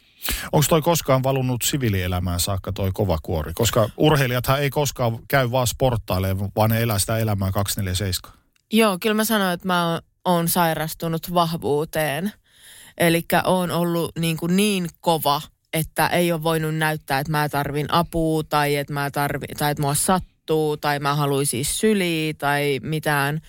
Onko 0.51 0.65
toi 0.69 0.81
koskaan 0.81 1.23
valunut 1.23 1.61
siviilielämään 1.61 2.39
saakka 2.39 2.71
toi 2.71 2.91
kova 2.93 3.17
kuori? 3.23 3.53
Koska 3.53 3.89
urheilijathan 3.97 4.61
ei 4.61 4.69
koskaan 4.69 5.19
käy 5.27 5.51
vaan 5.51 5.67
sporttailemaan, 5.67 6.51
vaan 6.55 6.69
ne 6.69 6.81
elää 6.81 6.99
sitä 6.99 7.17
elämää 7.17 7.51
247. 7.51 8.40
Joo, 8.71 8.97
kyllä 9.01 9.13
mä 9.13 9.25
sanoin, 9.25 9.53
että 9.53 9.67
mä 9.67 10.01
oon 10.25 10.47
sairastunut 10.47 11.33
vahvuuteen. 11.33 12.31
Eli 12.97 13.25
on 13.45 13.71
ollut 13.71 14.11
niin, 14.19 14.37
kuin 14.37 14.55
niin 14.55 14.89
kova, 15.01 15.41
että 15.73 16.07
ei 16.07 16.31
ole 16.31 16.43
voinut 16.43 16.75
näyttää, 16.75 17.19
että 17.19 17.31
mä 17.31 17.49
tarvin 17.49 17.93
apua 17.93 18.43
tai 18.43 18.75
että, 18.75 18.93
mä 18.93 19.11
tarvin, 19.11 19.57
tai 19.57 19.71
että 19.71 19.81
mua 19.81 19.95
sattuu 19.95 20.77
tai 20.77 20.99
mä 20.99 21.15
haluaisin 21.15 21.65
syliä 21.65 22.33
tai 22.33 22.79
mitään. 22.83 23.41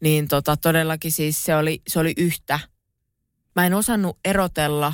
Niin 0.00 0.28
tota, 0.28 0.56
todellakin 0.56 1.12
siis 1.12 1.44
se 1.44 1.56
oli, 1.56 1.82
se 1.88 1.98
oli 1.98 2.12
yhtä. 2.16 2.60
Mä 3.56 3.66
en 3.66 3.74
osannut 3.74 4.18
erotella 4.24 4.92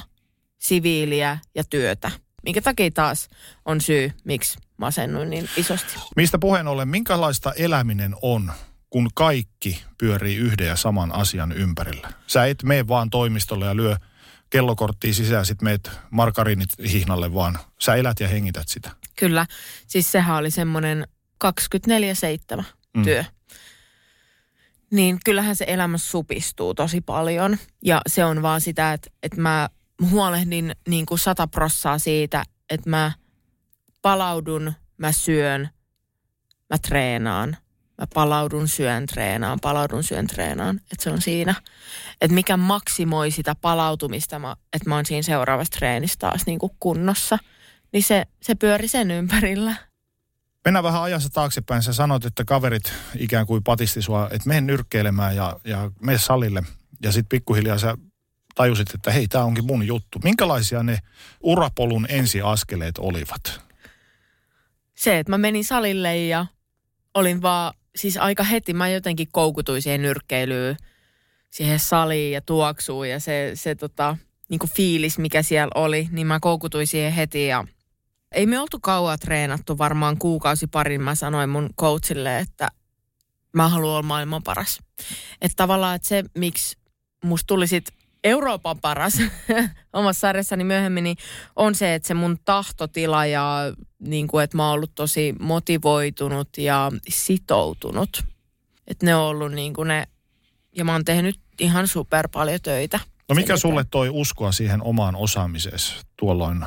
siviiliä 0.58 1.38
ja 1.54 1.64
työtä. 1.64 2.10
Minkä 2.44 2.62
takia 2.62 2.90
taas 2.90 3.28
on 3.64 3.80
syy, 3.80 4.12
miksi 4.24 4.58
masennuin 4.76 5.30
niin 5.30 5.48
isosti. 5.56 5.94
Mistä 6.16 6.38
puheen 6.38 6.68
ollen, 6.68 6.88
minkälaista 6.88 7.52
eläminen 7.52 8.14
on, 8.22 8.52
kun 8.94 9.10
kaikki 9.14 9.84
pyörii 9.98 10.36
yhden 10.36 10.66
ja 10.66 10.76
saman 10.76 11.12
asian 11.14 11.52
ympärillä? 11.52 12.12
Sä 12.26 12.46
et 12.46 12.62
mene 12.62 12.88
vaan 12.88 13.10
toimistolle 13.10 13.66
ja 13.66 13.76
lyö 13.76 13.96
kellokorttia 14.50 15.14
sisään, 15.14 15.46
sit 15.46 15.62
meet 15.62 15.90
margarinit 16.10 16.68
hihnalle, 16.92 17.34
vaan 17.34 17.58
sä 17.80 17.94
elät 17.94 18.20
ja 18.20 18.28
hengität 18.28 18.68
sitä. 18.68 18.90
Kyllä, 19.16 19.46
siis 19.86 20.12
sehän 20.12 20.36
oli 20.36 20.50
semmoinen 20.50 21.06
24-7 21.44 22.64
Mm. 22.96 23.04
työ. 23.04 23.24
Niin 24.90 25.18
kyllähän 25.24 25.56
se 25.56 25.64
elämä 25.68 25.98
supistuu 25.98 26.74
tosi 26.74 27.00
paljon. 27.00 27.58
Ja 27.84 28.00
se 28.06 28.24
on 28.24 28.42
vaan 28.42 28.60
sitä, 28.60 28.92
että, 28.92 29.10
että 29.22 29.40
mä 29.40 29.68
huolehdin 30.10 30.76
niin 30.88 31.06
kuin 31.06 31.18
sata 31.18 31.46
prossaa 31.46 31.98
siitä, 31.98 32.44
että 32.70 32.90
mä 32.90 33.12
palaudun, 34.02 34.72
mä 34.98 35.12
syön, 35.12 35.70
mä 36.70 36.78
treenaan. 36.78 37.56
Mä 37.98 38.06
palaudun, 38.14 38.68
syön, 38.68 39.06
treenaan, 39.06 39.60
palaudun, 39.60 40.02
syön, 40.02 40.26
treenaan. 40.26 40.76
Että 40.76 41.04
se 41.04 41.10
on 41.10 41.20
siinä. 41.20 41.54
Että 42.20 42.34
mikä 42.34 42.56
maksimoi 42.56 43.30
sitä 43.30 43.54
palautumista, 43.54 44.38
mä, 44.38 44.56
että 44.72 44.88
mä 44.88 44.94
oon 44.94 45.06
siinä 45.06 45.22
seuraavassa 45.22 45.78
treenissä 45.78 46.18
taas 46.18 46.46
niin 46.46 46.58
kuin 46.58 46.72
kunnossa. 46.80 47.38
Niin 47.92 48.02
se, 48.02 48.24
se 48.42 48.54
pyöri 48.54 48.88
sen 48.88 49.10
ympärillä. 49.10 49.76
Mennään 50.64 50.84
vähän 50.84 51.02
ajassa 51.02 51.28
taaksepäin. 51.28 51.82
Sä 51.82 51.92
sanoit, 51.92 52.24
että 52.24 52.44
kaverit 52.44 52.92
ikään 53.16 53.46
kuin 53.46 53.64
patisti 53.64 54.02
sua, 54.02 54.28
että 54.30 54.48
mene 54.48 54.60
nyrkkeilemään 54.60 55.36
ja, 55.36 55.60
ja 55.64 55.90
mene 56.00 56.18
salille. 56.18 56.62
Ja 57.02 57.12
sitten 57.12 57.28
pikkuhiljaa 57.28 57.78
sä 57.78 57.96
tajusit, 58.54 58.94
että 58.94 59.10
hei, 59.10 59.28
tämä 59.28 59.44
onkin 59.44 59.66
mun 59.66 59.86
juttu. 59.86 60.18
Minkälaisia 60.24 60.82
ne 60.82 60.98
urapolun 61.40 62.06
ensiaskeleet 62.08 62.98
olivat? 62.98 63.64
se, 64.94 65.18
että 65.18 65.30
mä 65.30 65.38
menin 65.38 65.64
salille 65.64 66.16
ja 66.16 66.46
olin 67.14 67.42
vaan, 67.42 67.74
siis 67.96 68.16
aika 68.16 68.42
heti 68.42 68.72
mä 68.72 68.88
jotenkin 68.88 69.28
koukutuin 69.32 69.82
siihen 69.82 70.02
nyrkkeilyyn, 70.02 70.76
siihen 71.50 71.78
saliin 71.78 72.32
ja 72.32 72.40
tuoksuun 72.40 73.08
ja 73.08 73.20
se, 73.20 73.50
se 73.54 73.74
tota, 73.74 74.16
niin 74.48 74.58
kuin 74.58 74.70
fiilis, 74.70 75.18
mikä 75.18 75.42
siellä 75.42 75.72
oli, 75.74 76.08
niin 76.10 76.26
mä 76.26 76.40
koukutuin 76.40 76.86
siihen 76.86 77.12
heti 77.12 77.46
ja 77.46 77.64
ei 78.32 78.46
me 78.46 78.60
oltu 78.60 78.80
kauan 78.80 79.18
treenattu, 79.18 79.78
varmaan 79.78 80.18
kuukausi 80.18 80.66
parin 80.66 81.02
mä 81.02 81.14
sanoin 81.14 81.50
mun 81.50 81.70
coachille, 81.80 82.38
että 82.38 82.68
mä 83.52 83.68
haluan 83.68 83.90
olla 83.90 84.02
maailman 84.02 84.42
paras. 84.42 84.78
Että 85.40 85.56
tavallaan, 85.56 85.96
että 85.96 86.08
se, 86.08 86.24
miksi 86.34 86.76
musta 87.24 87.46
tuli 87.46 87.66
sit 87.66 87.90
Euroopan 88.24 88.80
paras 88.80 89.18
omassa 89.92 90.20
sarjassani 90.20 90.64
myöhemmin, 90.64 91.04
niin 91.04 91.16
on 91.56 91.74
se, 91.74 91.94
että 91.94 92.08
se 92.08 92.14
mun 92.14 92.38
tahtotila 92.44 93.26
ja 93.26 93.58
niin 93.98 94.26
kuin, 94.26 94.44
että 94.44 94.56
mä 94.56 94.64
oon 94.66 94.74
ollut 94.74 94.94
tosi 94.94 95.34
motivoitunut 95.40 96.58
ja 96.58 96.92
sitoutunut. 97.08 98.24
Että 98.86 99.06
ne 99.06 99.16
on 99.16 99.22
ollut 99.22 99.52
niin 99.52 99.74
kuin 99.74 99.88
ne, 99.88 100.06
ja 100.76 100.84
mä 100.84 100.92
oon 100.92 101.04
tehnyt 101.04 101.40
ihan 101.60 101.88
super 101.88 102.28
paljon 102.28 102.60
töitä. 102.62 103.00
No 103.28 103.34
mikä 103.34 103.56
sulle 103.56 103.84
toi 103.90 104.08
uskoa 104.12 104.52
siihen 104.52 104.82
omaan 104.82 105.16
osaamiseen 105.16 105.78
tuolloin 106.16 106.64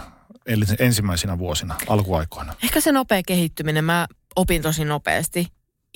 ensimmäisinä 0.79 1.37
vuosina, 1.37 1.75
alkuaikoina? 1.87 2.53
Ehkä 2.63 2.81
se 2.81 2.91
nopea 2.91 3.21
kehittyminen, 3.27 3.83
mä 3.83 4.07
opin 4.35 4.61
tosi 4.61 4.85
nopeasti. 4.85 5.47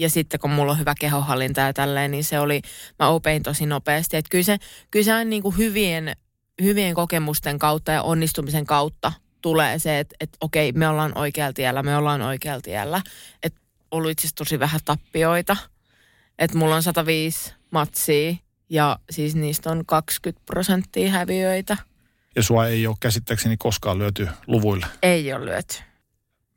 Ja 0.01 0.09
sitten 0.09 0.39
kun 0.39 0.49
mulla 0.49 0.71
on 0.71 0.79
hyvä 0.79 0.93
kehohallinta 0.99 1.61
ja 1.61 1.73
tälleen, 1.73 2.11
niin 2.11 2.23
se 2.23 2.39
oli, 2.39 2.61
mä 2.99 3.07
opin 3.07 3.43
tosi 3.43 3.65
nopeasti. 3.65 4.17
Että 4.17 4.29
kyllä 4.29 4.43
se, 4.43 4.57
kyllä 4.91 5.03
se 5.03 5.13
aina 5.13 5.29
niin 5.29 5.41
kuin 5.41 5.57
hyvien, 5.57 6.15
hyvien 6.61 6.95
kokemusten 6.95 7.59
kautta 7.59 7.91
ja 7.91 8.01
onnistumisen 8.01 8.65
kautta 8.65 9.11
tulee 9.41 9.79
se, 9.79 9.99
että, 9.99 10.15
että 10.19 10.37
okei, 10.41 10.71
me 10.71 10.87
ollaan 10.87 11.17
oikealla 11.17 11.53
tiellä, 11.53 11.83
me 11.83 11.97
ollaan 11.97 12.21
oikealla 12.21 12.61
tiellä. 12.61 13.01
Että 13.43 13.61
ollut 13.91 14.11
itse 14.11 14.27
tosi 14.35 14.59
vähän 14.59 14.79
tappioita. 14.85 15.57
Että 16.39 16.57
mulla 16.57 16.75
on 16.75 16.83
105 16.83 17.53
matsia 17.71 18.35
ja 18.69 18.99
siis 19.09 19.35
niistä 19.35 19.71
on 19.71 19.85
20 19.85 20.45
prosenttia 20.45 21.11
häviöitä. 21.11 21.77
Ja 22.35 22.43
sua 22.43 22.67
ei 22.67 22.87
ole 22.87 22.95
käsittääkseni 22.99 23.57
koskaan 23.57 23.99
lyöty 23.99 24.27
luvuille. 24.47 24.85
Ei 25.01 25.33
ole 25.33 25.45
lyöty. 25.45 25.75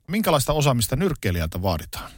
Minkälaista 0.09 0.53
osaamista 0.53 0.97
nyrkkeilijältä 0.97 1.63
vaaditaan? 1.63 2.11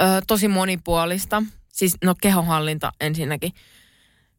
Ö, 0.00 0.22
tosi 0.26 0.48
monipuolista. 0.48 1.42
Siis 1.72 1.96
no 2.04 2.14
kehonhallinta 2.22 2.92
ensinnäkin. 3.00 3.52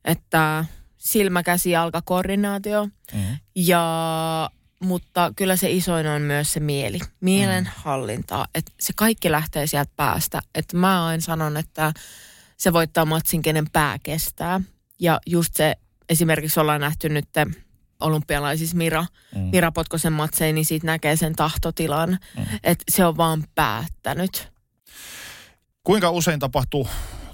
Että 0.06 0.66
silmä, 0.98 1.44
käsi, 1.44 1.72
jalka, 1.72 2.02
koordinaatio. 2.02 2.86
Mm. 3.14 3.38
Ja, 3.56 4.50
mutta 4.80 5.32
kyllä 5.36 5.56
se 5.56 5.72
isoin 5.72 6.08
on 6.08 6.22
myös 6.22 6.54
se 6.54 6.60
mieli. 6.60 7.00
Mielenhallinta. 7.20 8.46
Että 8.56 8.72
se 8.80 8.94
kaikki 8.96 9.32
lähtee 9.32 9.68
sieltä 9.68 9.92
päästä. 9.96 10.42
Että 10.56 10.78
mä 10.78 11.06
aina 11.06 11.22
sanon, 11.22 11.58
että 11.58 11.94
se 12.58 12.74
voittaa 12.74 13.06
matsin, 13.06 13.42
kenen 13.42 13.66
pää 13.74 13.98
kestää. 14.04 14.62
Ja 15.00 15.20
just 15.28 15.56
se, 15.56 15.76
esimerkiksi 16.10 16.60
ollaan 16.60 16.82
nähty 16.82 17.10
nyt 17.10 17.30
olympialaisissa 18.00 18.78
Mira, 18.78 19.06
Mm. 19.36 19.42
Mira 19.42 19.72
Potkosen 19.72 20.14
matseja, 20.14 20.54
niin 20.54 20.66
siitä 20.66 20.88
näkee 20.88 21.16
sen 21.16 21.36
tahtotilan. 21.36 22.10
Mm. 22.38 22.46
Että 22.64 22.84
se 22.92 23.06
on 23.06 23.18
vaan 23.18 23.44
päättänyt. 23.56 24.54
Kuinka 25.84 26.12
usein 26.12 26.40
tapahtuu 26.40 26.88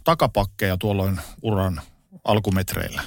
takapakkeja 0.04 0.78
tuolloin 0.78 1.20
uran 1.42 1.82
alkumetreillä? 2.24 3.02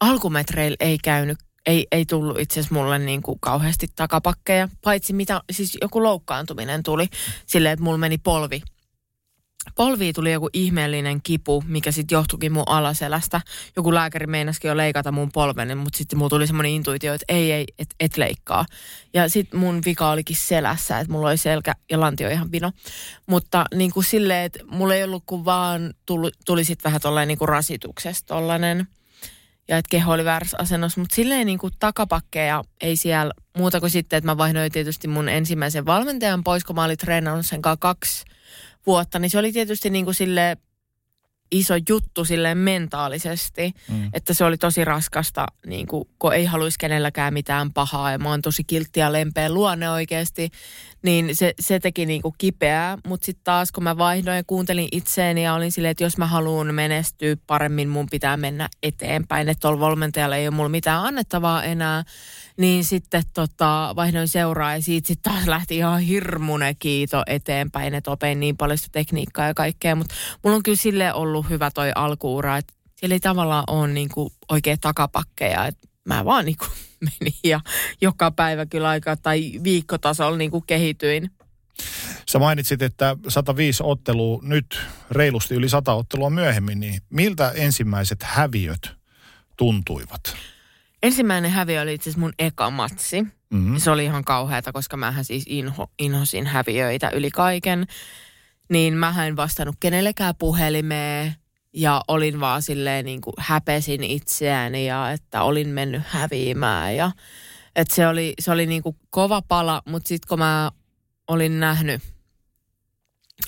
alkumetreillä 0.00 0.76
ei 0.80 0.98
käynyt, 0.98 1.38
ei, 1.66 1.86
ei 1.92 2.06
tullut 2.06 2.38
itse 2.38 2.60
asiassa 2.60 2.74
mulle 2.74 2.98
niin 2.98 3.22
kuin 3.22 3.40
kauheasti 3.40 3.88
takapakkeja, 3.96 4.68
paitsi 4.84 5.12
mitä, 5.12 5.40
siis 5.52 5.78
joku 5.80 6.02
loukkaantuminen 6.02 6.82
tuli 6.82 7.06
silleen, 7.46 7.72
että 7.72 7.84
mulla 7.84 7.98
meni 7.98 8.18
polvi. 8.18 8.62
Polviin 9.74 10.14
tuli 10.14 10.32
joku 10.32 10.48
ihmeellinen 10.52 11.22
kipu, 11.22 11.64
mikä 11.66 11.92
sitten 11.92 12.16
johtuikin 12.16 12.52
mun 12.52 12.62
alaselästä. 12.66 13.40
Joku 13.76 13.94
lääkäri 13.94 14.26
meinasikin 14.26 14.68
jo 14.68 14.76
leikata 14.76 15.12
mun 15.12 15.32
polven, 15.32 15.78
mutta 15.78 15.98
sitten 15.98 16.18
mulla 16.18 16.28
tuli 16.28 16.46
semmoinen 16.46 16.72
intuitio, 16.72 17.14
että 17.14 17.24
ei, 17.28 17.52
ei, 17.52 17.66
et, 17.78 17.94
et 18.00 18.16
leikkaa. 18.16 18.66
Ja 19.14 19.28
sitten 19.28 19.60
mun 19.60 19.82
vika 19.84 20.10
olikin 20.10 20.36
selässä, 20.36 20.98
että 20.98 21.12
mulla 21.12 21.28
oli 21.28 21.36
selkä 21.36 21.72
ja 21.90 22.00
lantio 22.00 22.28
ihan 22.28 22.52
vino. 22.52 22.72
Mutta 23.26 23.64
niin 23.74 23.90
kuin 23.90 24.04
silleen, 24.04 24.44
että 24.44 24.58
mulla 24.66 24.94
ei 24.94 25.04
ollut 25.04 25.22
kuin 25.26 25.44
vaan, 25.44 25.94
tuli, 26.06 26.30
tuli 26.46 26.64
sitten 26.64 26.84
vähän 26.84 27.00
tollainen 27.00 27.28
niin 27.28 27.38
kuin 27.38 27.48
rasituksesta 27.48 28.34
tollainen 28.34 28.86
ja 29.68 29.78
että 29.78 29.90
keho 29.90 30.12
oli 30.12 30.24
väärässä 30.24 30.56
asennossa, 30.60 31.00
mutta 31.00 31.14
silleen 31.14 31.46
niin 31.46 31.58
kuin 31.58 31.72
takapakkeja 31.78 32.64
ei 32.80 32.96
siellä 32.96 33.32
muuta 33.58 33.80
kuin 33.80 33.90
sitten, 33.90 34.16
että 34.16 34.30
mä 34.30 34.38
vaihdoin 34.38 34.72
tietysti 34.72 35.08
mun 35.08 35.28
ensimmäisen 35.28 35.86
valmentajan 35.86 36.44
pois, 36.44 36.64
kun 36.64 36.76
mä 36.76 36.84
olin 36.84 36.98
treenannut 36.98 37.46
sen 37.46 37.62
kaksi 37.62 38.24
vuotta, 38.86 39.18
niin 39.18 39.30
se 39.30 39.38
oli 39.38 39.52
tietysti 39.52 39.90
niin 39.90 40.04
kuin 40.04 40.14
sille 40.14 40.56
iso 41.52 41.74
juttu 41.88 42.24
silleen 42.24 42.58
mentaalisesti, 42.58 43.72
Mm. 43.88 44.10
että 44.12 44.34
se 44.34 44.44
oli 44.44 44.56
tosi 44.58 44.84
raskasta, 44.84 45.46
niin 45.66 45.86
kuin, 45.86 46.08
kun 46.18 46.34
ei 46.34 46.44
haluaisi 46.44 46.78
kenelläkään 46.78 47.34
mitään 47.34 47.72
pahaa 47.72 48.12
ja 48.12 48.18
mä 48.18 48.28
oon 48.28 48.42
tosi 48.42 48.64
kiltti 48.64 49.00
ja 49.00 49.12
lempeä 49.12 49.52
luonne 49.52 49.90
oikeasti, 49.90 50.50
niin 51.02 51.36
se, 51.36 51.54
se 51.60 51.80
teki 51.80 52.06
niin 52.06 52.22
kuin 52.22 52.34
kipeää, 52.38 52.98
mutta 53.06 53.24
sitten 53.26 53.44
taas 53.44 53.72
kun 53.72 53.84
mä 53.84 53.98
vaihdoin 53.98 54.36
ja 54.36 54.44
kuuntelin 54.46 54.88
itseäni 54.92 55.44
ja 55.44 55.54
olin 55.54 55.72
silleen, 55.72 55.90
että 55.90 56.04
jos 56.04 56.18
mä 56.18 56.26
haluan 56.26 56.74
menestyä 56.74 57.36
paremmin, 57.46 57.88
mun 57.88 58.06
pitää 58.10 58.36
mennä 58.36 58.68
eteenpäin, 58.82 59.48
että 59.48 59.60
tuolla 59.60 59.80
valmentajalla 59.80 60.36
ei 60.36 60.48
ole 60.48 60.56
mulla 60.56 60.68
mitään 60.68 61.04
annettavaa 61.04 61.62
enää, 61.64 62.04
niin 62.60 62.84
sitten 62.84 63.22
tota, 63.34 63.92
vaihdoin 63.96 64.28
seuraa 64.28 64.74
ja 64.76 64.82
siitä 64.82 65.08
sitten 65.08 65.32
taas 65.32 65.46
lähti 65.46 65.76
ihan 65.76 66.00
hirmuinen 66.00 66.76
kiito 66.78 67.22
eteenpäin, 67.26 67.94
että 67.94 68.10
opin 68.10 68.40
niin 68.40 68.56
paljon 68.56 68.78
sitä 68.78 68.88
tekniikkaa 68.92 69.46
ja 69.46 69.54
kaikkea, 69.54 69.94
mutta 69.94 70.14
mulla 70.44 70.56
on 70.56 70.62
kyllä 70.62 70.76
sille 70.76 71.12
ollut 71.12 71.48
hyvä 71.48 71.70
toi 71.70 71.92
alkuura, 71.94 72.56
että 72.56 72.74
siellä 72.96 73.14
ei 73.14 73.20
tavallaan 73.20 73.64
ole 73.66 73.88
niinku 73.88 74.32
oikein 74.48 74.80
takapakkeja, 74.80 75.66
että 75.66 75.88
mä 76.04 76.24
vaan 76.24 76.44
niinku 76.44 76.66
menin 77.20 77.38
ja 77.44 77.60
joka 78.00 78.30
päivä 78.30 78.66
kyllä 78.66 78.88
aika 78.88 79.16
tai 79.16 79.52
viikkotasolla 79.64 80.36
niinku 80.36 80.60
kehityin. 80.60 81.30
Sä 82.28 82.38
mainitsit, 82.38 82.82
että 82.82 83.16
105 83.28 83.82
ottelua 83.86 84.40
nyt 84.42 84.80
reilusti 85.10 85.54
yli 85.54 85.68
100 85.68 85.94
ottelua 85.94 86.30
myöhemmin, 86.30 86.80
niin 86.80 87.02
miltä 87.10 87.50
ensimmäiset 87.50 88.22
häviöt 88.22 88.90
tuntuivat? 89.56 90.36
Ensimmäinen 91.02 91.50
häviö 91.50 91.80
oli 91.80 91.94
itse 91.94 92.10
asiassa 92.10 92.20
mun 92.20 92.32
eka 92.38 92.70
matsi. 92.70 93.22
Mm-hmm. 93.22 93.76
Se 93.76 93.90
oli 93.90 94.04
ihan 94.04 94.24
kauheata, 94.24 94.72
koska 94.72 94.96
mähän 94.96 95.24
siis 95.24 95.44
inho, 95.46 95.90
inhosin 95.98 96.46
häviöitä 96.46 97.10
yli 97.10 97.30
kaiken. 97.30 97.86
Niin 98.68 98.94
mä 98.94 99.26
en 99.26 99.36
vastannut 99.36 99.76
kenellekään 99.80 100.34
puhelimeen 100.38 101.34
ja 101.74 102.02
olin 102.08 102.40
vaan 102.40 102.62
silleen 102.62 103.04
niin 103.04 103.20
kuin 103.20 103.34
häpesin 103.38 104.04
itseäni 104.04 104.86
ja 104.86 105.10
että 105.10 105.42
olin 105.42 105.68
mennyt 105.68 106.02
häviämään. 106.06 106.96
Ja, 106.96 107.12
että 107.76 107.94
se 107.94 108.06
oli, 108.06 108.34
se 108.38 108.50
oli 108.50 108.66
niin 108.66 108.82
kuin 108.82 108.96
kova 109.10 109.42
pala, 109.42 109.82
mutta 109.86 110.08
sitten 110.08 110.28
kun 110.28 110.38
mä 110.38 110.70
olin 111.28 111.60
nähnyt, 111.60 112.02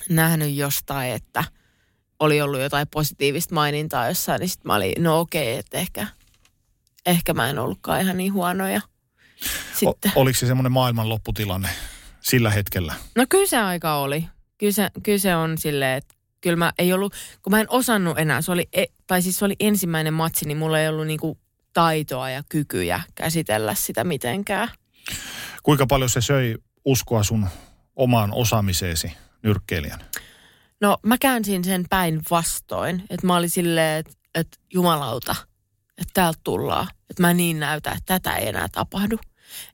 nähnyt 0.09 0.55
jostain, 0.55 1.11
että 1.11 1.43
oli 2.19 2.41
ollut 2.41 2.61
jotain 2.61 2.87
positiivista 2.87 3.55
mainintaa 3.55 4.07
jossain, 4.07 4.39
niin 4.39 4.49
sitten 4.49 4.67
mä 4.69 4.75
olin, 4.75 4.93
no 4.99 5.19
okei, 5.19 5.51
okay, 5.51 5.59
että 5.59 5.77
ehkä, 5.77 6.07
ehkä 7.05 7.33
mä 7.33 7.49
en 7.49 7.59
ollutkaan 7.59 8.01
ihan 8.01 8.17
niin 8.17 8.33
huono. 8.33 8.67
Ja 8.67 8.81
sitten. 9.73 10.11
O, 10.15 10.21
oliko 10.21 10.39
se 10.39 10.47
semmoinen 10.47 10.71
maailman 10.71 11.09
lopputilanne 11.09 11.69
sillä 12.21 12.51
hetkellä? 12.51 12.93
No 13.15 13.25
kyllä 13.29 13.47
se 13.47 13.57
aika 13.57 13.95
oli. 13.95 14.27
Kyllä 14.57 14.73
se, 14.73 14.89
kyllä 15.03 15.17
se 15.17 15.35
on 15.35 15.57
silleen, 15.57 15.97
että 15.97 16.15
kyllä 16.41 16.55
mä 16.55 16.73
ei 16.77 16.93
ollut, 16.93 17.13
kun 17.41 17.51
mä 17.51 17.59
en 17.59 17.69
osannut 17.69 18.19
enää, 18.19 18.41
se 18.41 18.51
oli, 18.51 18.69
e, 18.73 18.85
tai 19.07 19.21
siis 19.21 19.39
se 19.39 19.45
oli 19.45 19.55
ensimmäinen 19.59 20.13
matsi, 20.13 20.45
niin 20.45 20.57
mulla 20.57 20.79
ei 20.79 20.87
ollut 20.87 21.07
niinku 21.07 21.37
taitoa 21.73 22.29
ja 22.29 22.43
kykyjä 22.49 23.01
käsitellä 23.15 23.75
sitä 23.75 24.03
mitenkään. 24.03 24.69
Kuinka 25.63 25.85
paljon 25.85 26.09
se 26.09 26.21
söi 26.21 26.57
uskoa 26.85 27.23
sun 27.23 27.47
omaan 27.95 28.33
osaamiseesi 28.33 29.11
nyrkkeilijän? 29.43 29.99
No 30.81 30.97
mä 31.05 31.17
käänsin 31.17 31.63
sen 31.63 31.85
päin 31.89 32.21
vastoin, 32.31 33.03
että 33.09 33.27
mä 33.27 33.35
olin 33.35 33.49
silleen, 33.49 33.99
että, 33.99 34.13
että 34.35 34.57
jumalauta, 34.73 35.35
että 35.97 36.11
täältä 36.13 36.39
tullaan. 36.43 36.87
Että 37.09 37.21
mä 37.21 37.33
niin 37.33 37.59
näytä, 37.59 37.91
että 37.91 38.19
tätä 38.19 38.35
ei 38.35 38.47
enää 38.47 38.67
tapahdu. 38.71 39.19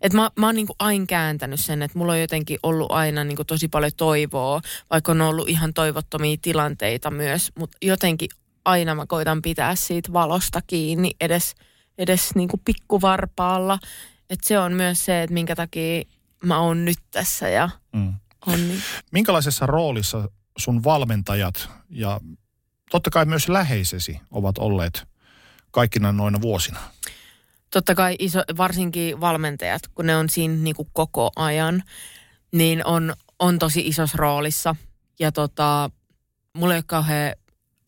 Et 0.01 0.13
mä, 0.13 0.31
mä 0.35 0.45
oon 0.45 0.55
niinku 0.55 0.75
aina 0.79 1.05
kääntänyt 1.05 1.59
sen, 1.59 1.81
että 1.81 1.97
mulla 1.97 2.11
on 2.11 2.21
jotenkin 2.21 2.59
ollut 2.63 2.91
aina 2.91 3.23
niinku 3.23 3.43
tosi 3.43 3.67
paljon 3.67 3.91
toivoa, 3.97 4.61
vaikka 4.89 5.11
on 5.11 5.21
ollut 5.21 5.49
ihan 5.49 5.73
toivottomia 5.73 6.37
tilanteita 6.41 7.11
myös, 7.11 7.51
mutta 7.59 7.77
jotenkin 7.81 8.29
aina 8.65 8.95
mä 8.95 9.05
koitan 9.05 9.41
pitää 9.41 9.75
siitä 9.75 10.13
valosta 10.13 10.61
kiinni 10.67 11.11
edes, 11.21 11.55
edes 11.97 12.35
niinku 12.35 12.61
pikkuvarpaalla. 12.65 13.79
Et 14.29 14.39
se 14.43 14.59
on 14.59 14.73
myös 14.73 15.05
se, 15.05 15.23
että 15.23 15.33
minkä 15.33 15.55
takia 15.55 16.03
mä 16.43 16.59
oon 16.59 16.85
nyt 16.85 16.97
tässä 17.11 17.49
ja 17.49 17.69
mm. 17.93 18.13
on 18.45 18.67
niin. 18.67 18.81
Minkälaisessa 19.11 19.65
roolissa 19.65 20.29
sun 20.57 20.83
valmentajat 20.83 21.69
ja 21.89 22.21
totta 22.91 23.09
kai 23.09 23.25
myös 23.25 23.49
läheisesi 23.49 24.21
ovat 24.31 24.57
olleet 24.57 25.07
kaikkina 25.71 26.11
noina 26.11 26.41
vuosina? 26.41 26.79
totta 27.69 27.95
kai 27.95 28.15
iso, 28.19 28.43
varsinkin 28.57 29.21
valmentajat, 29.21 29.81
kun 29.95 30.05
ne 30.05 30.15
on 30.15 30.29
siinä 30.29 30.55
niin 30.55 30.75
kuin 30.75 30.89
koko 30.93 31.31
ajan, 31.35 31.83
niin 32.51 32.85
on, 32.85 33.13
on 33.39 33.59
tosi 33.59 33.87
isossa 33.87 34.17
roolissa. 34.17 34.75
Ja 35.19 35.31
tota, 35.31 35.89
mulla 36.53 36.73
ei 36.73 36.77
ole 36.77 36.83
kauhean 36.87 37.35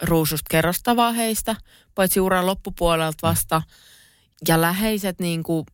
ruususta 0.01 0.47
kerrostavaa 0.51 1.11
heistä, 1.11 1.55
paitsi 1.95 2.19
uran 2.19 2.45
loppupuolelta 2.45 3.27
vasta. 3.27 3.61
Ja 4.47 4.61
läheiset 4.61 5.19
niin 5.19 5.43
kuin 5.43 5.65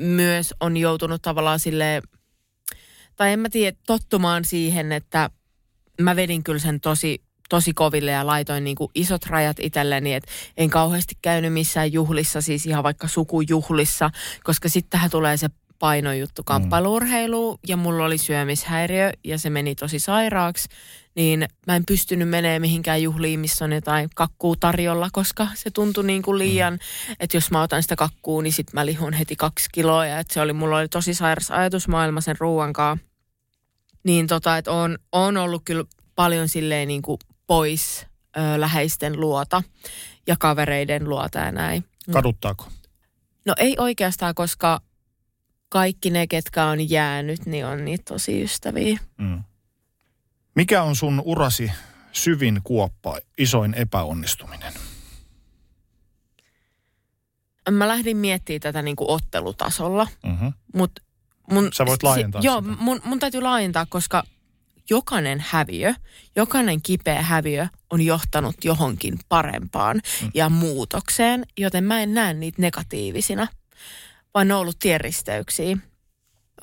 myös 0.00 0.54
on 0.60 0.76
joutunut 0.76 1.22
tavallaan 1.22 1.60
sille 1.60 2.02
tai 3.16 3.32
en 3.32 3.40
mä 3.40 3.48
tiedä, 3.48 3.76
tottumaan 3.86 4.44
siihen, 4.44 4.92
että 4.92 5.30
mä 6.00 6.16
vedin 6.16 6.44
kyllä 6.44 6.58
sen 6.58 6.80
tosi 6.80 7.22
tosi 7.48 7.72
koville 7.72 8.10
ja 8.10 8.26
laitoin 8.26 8.64
niin 8.64 8.76
kuin 8.76 8.90
isot 8.94 9.26
rajat 9.26 9.56
itselleni, 9.60 10.14
että 10.14 10.30
en 10.56 10.70
kauheasti 10.70 11.14
käynyt 11.22 11.52
missään 11.52 11.92
juhlissa, 11.92 12.40
siis 12.40 12.66
ihan 12.66 12.84
vaikka 12.84 13.08
sukujuhlissa, 13.08 14.10
koska 14.44 14.68
sittenhän 14.68 15.10
tulee 15.10 15.36
se 15.36 15.48
painojuttu 15.78 16.42
mm. 16.42 17.58
ja 17.68 17.76
mulla 17.76 18.04
oli 18.04 18.18
syömishäiriö 18.18 19.12
ja 19.24 19.38
se 19.38 19.50
meni 19.50 19.74
tosi 19.74 19.98
sairaaksi, 19.98 20.68
niin 21.14 21.48
mä 21.66 21.76
en 21.76 21.86
pystynyt 21.86 22.28
menemään 22.28 22.60
mihinkään 22.60 23.02
juhliin, 23.02 23.40
missä 23.40 23.64
on 23.64 23.72
jotain 23.72 24.10
kakkuu 24.14 24.56
tarjolla, 24.56 25.08
koska 25.12 25.48
se 25.54 25.70
tuntui 25.70 26.04
niin 26.04 26.22
kuin 26.22 26.38
liian, 26.38 26.72
mm. 26.72 27.14
että 27.20 27.36
jos 27.36 27.50
mä 27.50 27.62
otan 27.62 27.82
sitä 27.82 27.96
kakkuu, 27.96 28.40
niin 28.40 28.52
sit 28.52 28.72
mä 28.72 28.86
lihun 28.86 29.12
heti 29.12 29.36
kaksi 29.36 29.68
kiloa 29.72 30.06
ja 30.06 30.18
että 30.18 30.34
se 30.34 30.40
oli, 30.40 30.52
mulla 30.52 30.78
oli 30.78 30.88
tosi 30.88 31.14
sairas 31.14 31.50
ajatusmaailma 31.50 32.20
sen 32.20 32.36
ruuankaan. 32.38 33.00
Niin 34.04 34.26
tota, 34.26 34.56
että 34.56 34.72
on, 34.72 34.98
on 35.12 35.36
ollut 35.36 35.62
kyllä 35.64 35.84
paljon 36.14 36.48
silleen 36.48 36.88
niin 36.88 37.02
kuin 37.02 37.18
pois 37.48 38.06
ö, 38.36 38.60
läheisten 38.60 39.20
luota 39.20 39.62
ja 40.26 40.36
kavereiden 40.38 41.08
luota 41.08 41.38
ja 41.38 41.52
näin. 41.52 41.84
Kaduttaako? 42.12 42.68
No 43.44 43.54
ei 43.56 43.76
oikeastaan, 43.78 44.34
koska 44.34 44.80
kaikki 45.68 46.10
ne, 46.10 46.26
ketkä 46.26 46.64
on 46.64 46.90
jäänyt, 46.90 47.46
niin 47.46 47.66
on 47.66 47.84
niitä 47.84 48.04
tosi 48.04 48.42
ystäviä. 48.42 48.98
Mm. 49.16 49.42
Mikä 50.54 50.82
on 50.82 50.96
sun 50.96 51.22
urasi 51.24 51.72
syvin 52.12 52.60
kuoppa, 52.64 53.18
isoin 53.38 53.74
epäonnistuminen? 53.74 54.72
Mä 57.70 57.88
lähdin 57.88 58.16
miettimään 58.16 58.60
tätä 58.60 58.82
niin 58.82 58.96
kuin 58.96 59.10
ottelutasolla, 59.10 60.06
mm-hmm. 60.26 60.52
mutta 60.74 61.02
mun... 61.50 61.70
Sä 61.72 61.86
voit 61.86 62.02
laajentaa 62.02 62.40
si- 62.40 62.46
Joo, 62.46 62.60
mun, 62.60 63.00
mun 63.04 63.18
täytyy 63.18 63.40
laajentaa, 63.40 63.86
koska 63.86 64.24
jokainen 64.90 65.44
häviö, 65.48 65.94
jokainen 66.36 66.82
kipeä 66.82 67.22
häviö 67.22 67.66
on 67.90 68.00
johtanut 68.00 68.56
johonkin 68.64 69.18
parempaan 69.28 70.00
mm. 70.22 70.30
ja 70.34 70.48
muutokseen, 70.48 71.46
joten 71.58 71.84
mä 71.84 72.02
en 72.02 72.14
näe 72.14 72.34
niitä 72.34 72.62
negatiivisina, 72.62 73.48
vaan 74.34 74.48
ne 74.48 74.54
on 74.54 74.60
ollut 74.60 74.78
tienristeyksiä. 74.78 75.76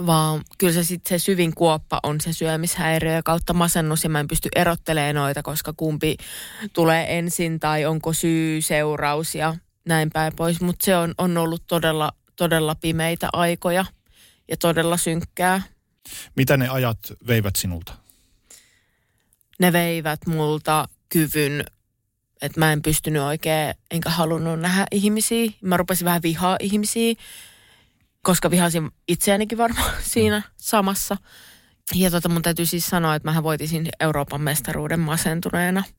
Vaan 0.06 0.42
kyllä 0.58 0.74
se 0.74 0.84
sitten 0.84 1.20
se 1.20 1.24
syvin 1.24 1.56
kuoppa 1.56 2.00
on 2.04 2.22
se 2.22 2.34
syömishäiriö 2.34 3.22
kautta 3.24 3.54
masennus 3.54 4.04
ja 4.04 4.10
mä 4.10 4.20
en 4.20 4.28
pysty 4.28 4.50
erottelemaan 4.56 5.16
noita, 5.16 5.44
koska 5.44 5.74
kumpi 5.78 6.18
tulee 6.74 7.18
ensin 7.18 7.60
tai 7.60 7.86
onko 7.86 8.14
syy, 8.14 8.62
seuraus 8.62 9.36
ja 9.36 9.56
näin 9.86 10.10
päin 10.14 10.36
pois. 10.36 10.62
Mutta 10.62 10.86
se 10.86 10.98
on, 10.98 11.14
on 11.18 11.38
ollut 11.38 11.64
todella, 11.68 12.12
todella 12.36 12.76
pimeitä 12.76 13.30
aikoja 13.34 13.86
ja 14.48 14.58
todella 14.58 14.98
synkkää. 14.98 15.62
Mitä 16.36 16.58
ne 16.58 16.70
ajat 16.70 17.00
veivät 17.28 17.56
sinulta? 17.56 18.05
Ne 19.60 19.74
veivät 19.74 20.20
multa 20.28 20.88
kyvyn, 21.10 21.64
että 22.42 22.60
mä 22.60 22.74
en 22.74 22.82
pystynyt 22.82 23.22
oikein, 23.22 23.76
enkä 23.92 24.10
halunnut 24.10 24.60
nähdä 24.60 24.86
ihmisiä. 24.92 25.52
Mä 25.62 25.78
rupesin 25.78 26.06
vähän 26.06 26.22
vihaa 26.22 26.58
ihmisiä, 26.60 27.14
koska 28.22 28.52
vihasin 28.52 28.92
itseänikin 29.08 29.58
varmaan 29.58 29.92
siinä 30.14 30.42
samassa. 30.58 31.18
Ja 31.96 32.12
tota, 32.12 32.30
mun 32.30 32.42
täytyy 32.42 32.66
siis 32.66 32.88
sanoa, 32.88 33.16
että 33.16 33.32
mä 33.32 33.44
voitisin 33.44 33.90
Euroopan 34.00 34.42
mestaruuden 34.42 35.00
masentuneena– 35.00 35.84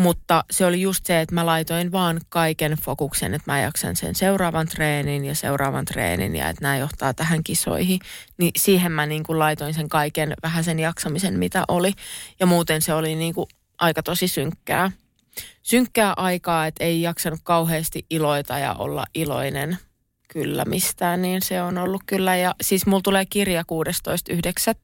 mutta 0.00 0.44
se 0.50 0.66
oli 0.66 0.80
just 0.80 1.06
se, 1.06 1.20
että 1.20 1.34
mä 1.34 1.46
laitoin 1.46 1.92
vaan 1.92 2.20
kaiken 2.28 2.72
fokuksen, 2.72 3.34
että 3.34 3.52
mä 3.52 3.60
jaksan 3.60 3.96
sen 3.96 4.14
seuraavan 4.14 4.68
treenin 4.68 5.24
ja 5.24 5.34
seuraavan 5.34 5.84
treenin 5.84 6.36
ja 6.36 6.48
että 6.48 6.62
nämä 6.62 6.76
johtaa 6.76 7.14
tähän 7.14 7.44
kisoihin. 7.44 8.00
Niin 8.38 8.52
siihen 8.56 8.92
mä 8.92 9.06
niin 9.06 9.22
kuin 9.22 9.38
laitoin 9.38 9.74
sen 9.74 9.88
kaiken 9.88 10.34
vähän 10.42 10.64
sen 10.64 10.78
jaksamisen, 10.78 11.38
mitä 11.38 11.64
oli. 11.68 11.92
Ja 12.40 12.46
muuten 12.46 12.82
se 12.82 12.94
oli 12.94 13.14
niin 13.14 13.34
kuin 13.34 13.46
aika 13.78 14.02
tosi 14.02 14.28
synkkää. 14.28 14.90
Synkkää 15.62 16.12
aikaa, 16.16 16.66
että 16.66 16.84
ei 16.84 17.02
jaksanut 17.02 17.40
kauheasti 17.42 18.06
iloita 18.10 18.58
ja 18.58 18.74
olla 18.74 19.04
iloinen 19.14 19.78
kyllä 20.28 20.64
mistään, 20.64 21.22
niin 21.22 21.42
se 21.42 21.62
on 21.62 21.78
ollut 21.78 22.02
kyllä. 22.06 22.36
Ja 22.36 22.54
siis 22.60 22.86
mulla 22.86 23.02
tulee 23.02 23.24
kirja 23.26 23.64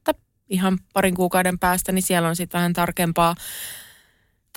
16.9. 0.09 0.19
ihan 0.49 0.77
parin 0.93 1.15
kuukauden 1.15 1.59
päästä, 1.59 1.91
niin 1.91 2.03
siellä 2.03 2.29
on 2.29 2.35
sitten 2.35 2.57
vähän 2.57 2.73
tarkempaa 2.73 3.35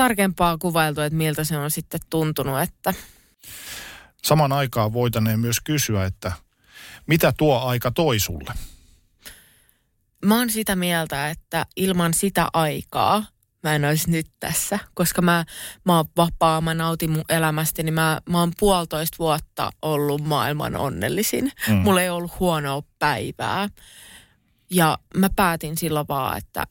tarkempaa 0.01 0.59
kuvailtu, 0.59 1.01
että 1.01 1.17
miltä 1.17 1.45
se 1.45 1.57
on 1.57 1.71
sitten 1.71 2.01
tuntunut. 2.11 2.61
Että. 2.61 2.95
Saman 4.25 4.53
aikaan 4.53 4.93
voitaneen 4.93 5.41
myös 5.41 5.61
kysyä, 5.61 6.05
että 6.05 6.33
mitä 7.07 7.33
tuo 7.39 7.61
aika 7.61 7.91
toi 7.91 8.19
sulle? 8.19 8.53
Mä 10.25 10.39
oon 10.39 10.51
sitä 10.51 10.77
mieltä, 10.77 11.31
että 11.31 11.67
ilman 11.77 12.15
sitä 12.15 12.49
aikaa 12.53 13.25
mä 13.63 13.75
en 13.75 13.85
olisi 13.85 14.11
nyt 14.11 14.27
tässä, 14.41 14.79
koska 14.95 15.23
mä, 15.23 15.45
mä 15.85 15.97
oon 15.97 16.05
vapaa, 16.17 16.61
mä 16.61 16.75
nautin 16.75 17.11
mun 17.11 17.25
elämästä, 17.29 17.83
niin 17.83 17.95
mä, 17.95 18.21
mä 18.29 18.41
oon 18.41 18.53
puolitoista 18.61 19.17
vuotta 19.19 19.71
ollut 19.83 20.25
maailman 20.25 20.77
onnellisin. 20.77 21.53
Mm. 21.69 21.75
Mulla 21.75 22.03
ei 22.03 22.11
ollut 22.11 22.41
huonoa 22.41 22.83
päivää. 22.99 23.69
Ja 24.71 24.99
mä 25.17 25.31
päätin 25.37 25.79
silloin 25.79 26.09
vaan, 26.09 26.39
että 26.39 26.67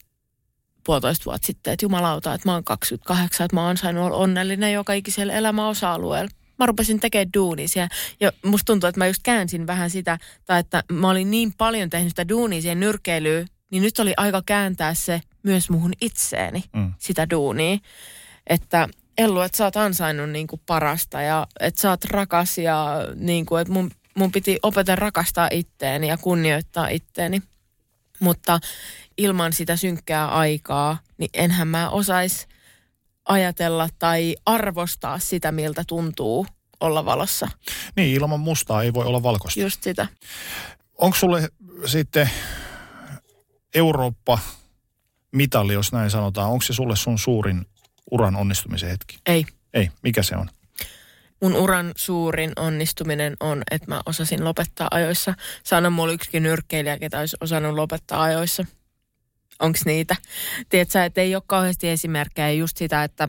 puolitoista 0.84 1.24
vuotta 1.24 1.46
sitten, 1.46 1.72
että 1.72 1.84
jumalauta, 1.84 2.34
että 2.34 2.48
mä 2.48 2.54
oon 2.54 2.64
28, 2.64 3.44
että 3.44 3.56
mä 3.56 3.66
oon 3.66 3.76
saanut 3.76 4.04
olla 4.04 4.16
onnellinen 4.16 4.72
joka 4.72 4.92
ikisellä 4.92 5.32
elämäosa-alueella. 5.32 6.30
Mä 6.58 6.66
rupesin 6.66 7.00
tekemään 7.00 7.32
duunia 7.36 7.68
siellä, 7.68 7.88
ja 8.20 8.32
musta 8.44 8.66
tuntuu, 8.66 8.88
että 8.88 8.98
mä 8.98 9.06
just 9.06 9.22
käänsin 9.22 9.66
vähän 9.66 9.90
sitä, 9.90 10.18
tai 10.44 10.60
että 10.60 10.84
mä 10.92 11.10
olin 11.10 11.30
niin 11.30 11.52
paljon 11.58 11.90
tehnyt 11.90 12.08
sitä 12.08 12.28
duunia 12.28 12.62
siihen 12.62 12.80
niin 13.70 13.82
nyt 13.82 13.98
oli 13.98 14.14
aika 14.16 14.42
kääntää 14.46 14.94
se 14.94 15.20
myös 15.42 15.70
muhun 15.70 15.92
itseeni, 16.00 16.64
mm. 16.72 16.92
sitä 16.98 17.30
duunia. 17.30 17.78
Että 18.46 18.88
Ellu, 19.18 19.40
että 19.40 19.56
sä 19.56 19.64
oot 19.64 19.76
ansainnut 19.76 20.30
niin 20.30 20.46
kuin 20.46 20.62
parasta 20.66 21.22
ja 21.22 21.46
että 21.60 21.80
sä 21.80 21.90
oot 21.90 22.04
rakas 22.04 22.58
ja 22.58 22.96
niin 23.14 23.46
kuin, 23.46 23.62
että 23.62 23.72
mun, 23.72 23.90
mun 24.14 24.32
piti 24.32 24.58
opetella 24.62 24.96
rakastaa 24.96 25.48
itteeni 25.52 26.08
ja 26.08 26.16
kunnioittaa 26.16 26.88
itteeni. 26.88 27.42
Mutta 28.20 28.60
ilman 29.16 29.52
sitä 29.52 29.76
synkkää 29.76 30.28
aikaa, 30.28 30.98
niin 31.18 31.30
enhän 31.34 31.68
mä 31.68 31.90
osais 31.90 32.46
ajatella 33.28 33.88
tai 33.98 34.36
arvostaa 34.46 35.18
sitä, 35.18 35.52
miltä 35.52 35.84
tuntuu 35.86 36.46
olla 36.80 37.04
valossa. 37.04 37.48
Niin, 37.96 38.14
ilman 38.14 38.40
mustaa 38.40 38.82
ei 38.82 38.94
voi 38.94 39.06
olla 39.06 39.22
valkoista. 39.22 39.60
Just 39.60 39.82
sitä. 39.82 40.06
Onko 40.98 41.16
sulle 41.16 41.48
sitten 41.86 42.30
Eurooppa 43.74 44.38
mitali, 45.32 45.72
jos 45.72 45.92
näin 45.92 46.10
sanotaan, 46.10 46.50
onko 46.50 46.62
se 46.62 46.72
sulle 46.72 46.96
sun 46.96 47.18
suurin 47.18 47.66
uran 48.10 48.36
onnistumisen 48.36 48.90
hetki? 48.90 49.18
Ei. 49.26 49.44
Ei, 49.74 49.90
mikä 50.02 50.22
se 50.22 50.36
on? 50.36 50.50
Mun 51.40 51.56
uran 51.56 51.92
suurin 51.96 52.52
onnistuminen 52.56 53.36
on, 53.40 53.62
että 53.70 53.88
mä 53.88 54.00
osasin 54.06 54.44
lopettaa 54.44 54.88
ajoissa. 54.90 55.34
Sano 55.64 55.90
mulla 55.90 56.12
yksikin 56.12 56.42
nyrkkeilijä, 56.42 56.98
ketä 56.98 57.18
olisi 57.18 57.36
osannut 57.40 57.74
lopettaa 57.74 58.22
ajoissa. 58.22 58.64
Onks 59.60 59.84
niitä? 59.84 60.16
Tiedätkö, 60.68 61.04
että 61.04 61.20
ei 61.20 61.34
ole 61.34 61.42
kauheasti 61.46 61.88
esimerkkejä 61.88 62.50
just 62.50 62.76
sitä, 62.76 63.04
että 63.04 63.28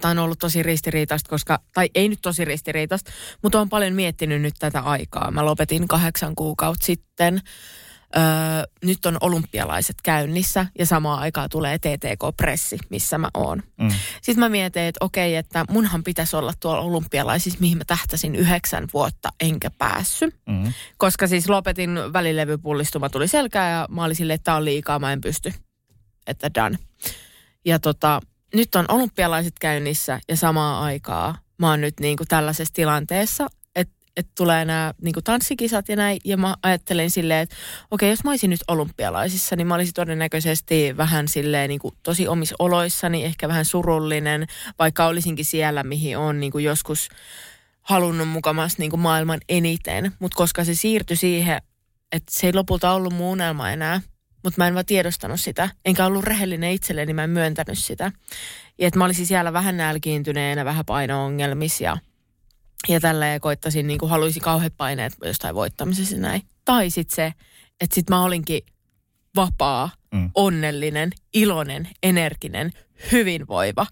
Tämä 0.00 0.10
on 0.10 0.18
ollut 0.18 0.38
tosi 0.38 0.62
ristiriitaista, 0.62 1.30
koska, 1.30 1.60
tai 1.74 1.90
ei 1.94 2.08
nyt 2.08 2.18
tosi 2.22 2.44
ristiriitaista, 2.44 3.10
mutta 3.42 3.60
on 3.60 3.68
paljon 3.68 3.94
miettinyt 3.94 4.42
nyt 4.42 4.54
tätä 4.58 4.80
aikaa. 4.80 5.30
Mä 5.30 5.44
lopetin 5.44 5.88
kahdeksan 5.88 6.34
kuukautta 6.34 6.86
sitten 6.86 7.40
öö, 8.16 8.22
nyt 8.84 9.06
on 9.06 9.16
olympialaiset 9.20 9.96
käynnissä 10.02 10.66
ja 10.78 10.86
samaan 10.86 11.18
aikaan 11.18 11.48
tulee 11.50 11.78
TTK-pressi, 11.78 12.78
missä 12.90 13.18
mä 13.18 13.28
oon. 13.34 13.62
Mm. 13.80 13.90
Sitten 14.22 14.40
mä 14.44 14.48
mietin, 14.48 14.82
että 14.82 15.04
okei, 15.04 15.36
että 15.36 15.64
munhan 15.70 16.04
pitäisi 16.04 16.36
olla 16.36 16.52
tuolla 16.60 16.82
olympialaisissa, 16.82 17.60
mihin 17.60 17.78
mä 17.78 17.84
tähtäsin 17.86 18.34
yhdeksän 18.34 18.88
vuotta, 18.94 19.28
enkä 19.40 19.70
päässyt. 19.78 20.34
Mm. 20.46 20.72
Koska 20.96 21.26
siis 21.26 21.48
lopetin 21.48 21.98
välilevypullistuma, 22.12 23.08
tuli 23.08 23.28
selkää 23.28 23.70
ja 23.70 23.86
mä 23.90 24.04
olin 24.04 24.16
silleen, 24.16 24.34
että 24.34 24.44
tää 24.44 24.56
on 24.56 24.64
liikaa, 24.64 24.98
mä 24.98 25.12
en 25.12 25.20
pysty. 25.20 25.52
Että 26.26 26.50
done. 26.54 26.78
Ja 27.64 27.78
tota, 27.78 28.20
nyt 28.54 28.74
on 28.74 28.84
olympialaiset 28.88 29.54
käynnissä 29.60 30.20
ja 30.28 30.36
samaan 30.36 30.82
aikaa 30.82 31.34
mä 31.60 31.70
oon 31.70 31.80
nyt 31.80 32.00
niin 32.00 32.16
kuin 32.16 32.28
tällaisessa 32.28 32.74
tilanteessa, 32.74 33.46
että 34.16 34.32
tulee 34.36 34.64
nämä 34.64 34.94
niin 35.02 35.14
tanssikisat 35.24 35.88
ja 35.88 35.96
näin. 35.96 36.20
Ja 36.24 36.36
mä 36.36 36.54
ajattelen 36.62 37.10
silleen, 37.10 37.40
että 37.40 37.56
okei, 37.90 38.10
jos 38.10 38.24
mä 38.24 38.30
olisin 38.30 38.50
nyt 38.50 38.64
olympialaisissa, 38.68 39.56
niin 39.56 39.66
mä 39.66 39.74
olisin 39.74 39.94
todennäköisesti 39.94 40.96
vähän 40.96 41.28
silleen 41.28 41.68
niin 41.68 41.80
kuin 41.80 41.94
tosi 42.02 42.28
omissa 42.28 42.54
oloissani, 42.58 43.24
ehkä 43.24 43.48
vähän 43.48 43.64
surullinen, 43.64 44.46
vaikka 44.78 45.06
olisinkin 45.06 45.44
siellä, 45.44 45.82
mihin 45.82 46.18
on 46.18 46.40
niin 46.40 46.52
kuin 46.52 46.64
joskus 46.64 47.08
halunnut 47.80 48.28
mukamassa 48.28 48.76
niin 48.78 48.90
kuin 48.90 49.00
maailman 49.00 49.40
eniten. 49.48 50.12
Mutta 50.18 50.36
koska 50.36 50.64
se 50.64 50.74
siirtyi 50.74 51.16
siihen, 51.16 51.62
että 52.12 52.32
se 52.34 52.46
ei 52.46 52.54
lopulta 52.54 52.90
ollut 52.90 53.12
mun 53.12 53.26
unelma 53.26 53.70
enää, 53.70 54.00
mutta 54.44 54.58
mä 54.58 54.68
en 54.68 54.74
vaan 54.74 54.86
tiedostanut 54.86 55.40
sitä. 55.40 55.68
Enkä 55.84 56.06
ollut 56.06 56.24
rehellinen 56.24 56.72
itselleni, 56.72 57.12
mä 57.12 57.24
en 57.24 57.30
myöntänyt 57.30 57.78
sitä. 57.78 58.12
Ja 58.78 58.86
että 58.86 58.98
mä 58.98 59.04
olisin 59.04 59.26
siellä 59.26 59.52
vähän 59.52 59.76
nälkiintyneenä, 59.76 60.64
vähän 60.64 60.84
paino-ongelmissa 60.84 61.84
ja– 61.84 61.96
ja 62.88 63.00
tälleen 63.00 63.40
koittasin, 63.40 63.86
niin 63.86 63.98
kuin 63.98 64.10
haluaisin 64.10 64.42
kauheat 64.42 64.76
paineet 64.76 65.12
jostain 65.24 65.54
voittamisessa 65.54 66.16
näin. 66.16 66.42
Tai 66.64 66.90
sitten 66.90 67.16
se, 67.16 67.32
että 67.80 67.94
sitten 67.94 68.16
mä 68.16 68.22
olinkin 68.22 68.62
vapaa, 69.36 69.90
mm. 70.14 70.30
onnellinen, 70.34 71.10
iloinen, 71.34 71.88
energinen, 72.02 72.72
hyvinvoiva 73.12 73.86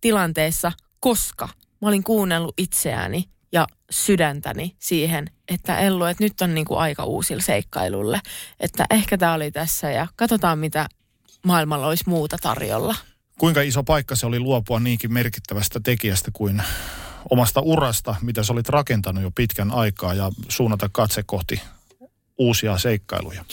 tilanteessa, 0.00 0.72
koska 1.00 1.48
mä 1.82 1.88
olin 1.88 2.04
kuunnellut 2.04 2.54
itseäni 2.58 3.24
ja 3.52 3.66
sydäntäni 3.90 4.76
siihen, 4.78 5.30
että 5.48 5.78
Ellu, 5.78 6.04
että 6.04 6.24
nyt 6.24 6.40
on 6.40 6.54
niin 6.54 6.64
kuin 6.64 6.78
aika 6.78 7.04
uusille 7.04 7.42
seikkailulle. 7.42 8.20
Että 8.60 8.86
ehkä 8.90 9.18
tämä 9.18 9.34
oli 9.34 9.50
tässä 9.50 9.90
ja 9.90 10.06
katsotaan, 10.16 10.58
mitä 10.58 10.88
maailmalla 11.46 11.86
olisi 11.86 12.04
muuta 12.06 12.36
tarjolla. 12.42 12.94
Kuinka 13.38 13.62
iso 13.62 13.82
paikka 13.82 14.16
se 14.16 14.26
oli 14.26 14.40
luopua 14.40 14.80
niinkin 14.80 15.12
merkittävästä 15.12 15.80
tekijästä 15.80 16.30
kuin 16.32 16.62
omasta 17.30 17.60
urasta, 17.60 18.14
mitä 18.22 18.42
sä 18.42 18.52
olit 18.52 18.68
rakentanut 18.68 19.22
jo 19.22 19.30
pitkän 19.34 19.70
aikaa 19.70 20.14
ja 20.14 20.30
suunnata 20.48 20.88
katse 20.92 21.22
kohti 21.22 21.60
uusia 22.38 22.78
seikkailuja? 22.78 23.44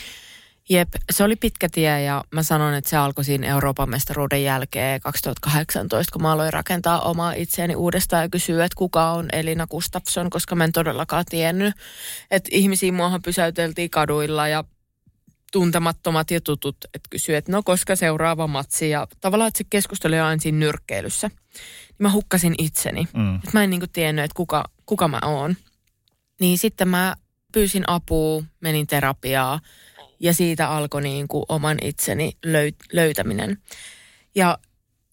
Jep, 0.69 0.89
se 1.12 1.23
oli 1.23 1.36
pitkä 1.36 1.69
tie 1.71 2.01
ja 2.01 2.23
mä 2.31 2.43
sanon, 2.43 2.73
että 2.73 2.89
se 2.89 2.97
alkoi 2.97 3.23
siinä 3.23 3.47
Euroopan 3.47 3.89
mestaruuden 3.89 4.43
jälkeen 4.43 5.01
2018, 5.01 6.13
kun 6.13 6.21
mä 6.21 6.31
aloin 6.31 6.53
rakentaa 6.53 7.01
omaa 7.01 7.34
itseäni 7.34 7.75
uudestaan 7.75 8.23
ja 8.23 8.29
kysyä, 8.29 8.65
että 8.65 8.75
kuka 8.75 9.12
on 9.12 9.27
Elina 9.34 9.67
Gustafsson, 9.67 10.29
koska 10.29 10.55
mä 10.55 10.63
en 10.63 10.71
todellakaan 10.71 11.25
tiennyt. 11.29 11.75
Että 12.31 12.49
ihmisiä 12.51 12.91
muahan 12.91 13.21
pysäyteltiin 13.21 13.89
kaduilla 13.89 14.47
ja 14.47 14.63
tuntemattomat 15.51 16.31
ja 16.31 16.41
tutut, 16.41 16.77
että 16.93 17.09
kysyy, 17.09 17.35
että 17.35 17.51
no 17.51 17.63
koska 17.63 17.95
seuraava 17.95 18.47
matsi 18.47 18.89
ja 18.89 19.07
tavallaan, 19.21 19.47
että 19.47 19.57
se 19.57 19.63
keskustelu 19.69 20.15
on 20.15 20.21
aina 20.21 20.41
siinä 20.41 20.57
nyrkkeilyssä 20.57 21.29
mä 22.01 22.11
hukkasin 22.11 22.55
itseni. 22.57 23.07
Mm. 23.13 23.35
Et 23.35 23.53
mä 23.53 23.63
en 23.63 23.69
niinku 23.69 23.87
tiennyt, 23.87 24.25
että 24.25 24.35
kuka, 24.35 24.63
kuka 24.85 25.07
mä 25.07 25.19
oon. 25.25 25.55
Niin 26.39 26.57
sitten 26.57 26.87
mä 26.87 27.15
pyysin 27.53 27.83
apua, 27.87 28.43
menin 28.59 28.87
terapiaa 28.87 29.59
ja 30.19 30.33
siitä 30.33 30.69
alkoi 30.69 31.01
niinku 31.01 31.45
oman 31.49 31.77
itseni 31.81 32.31
löy- 32.45 32.85
löytäminen. 32.93 33.57
Ja 34.35 34.57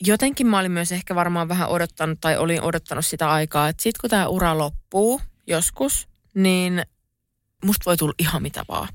jotenkin 0.06 0.46
mä 0.46 0.58
olin 0.58 0.72
myös 0.72 0.92
ehkä 0.92 1.14
varmaan 1.14 1.48
vähän 1.48 1.68
odottanut 1.68 2.18
tai 2.20 2.36
olin 2.36 2.62
odottanut 2.62 3.06
sitä 3.06 3.30
aikaa, 3.30 3.68
että 3.68 3.82
sitten 3.82 4.00
kun 4.00 4.10
tämä 4.10 4.26
ura 4.26 4.58
loppuu 4.58 5.20
joskus, 5.46 6.08
niin 6.34 6.82
musta 7.64 7.84
voi 7.86 7.96
tulla 7.96 8.14
ihan 8.18 8.42
mitä 8.42 8.64
vaan. 8.68 8.88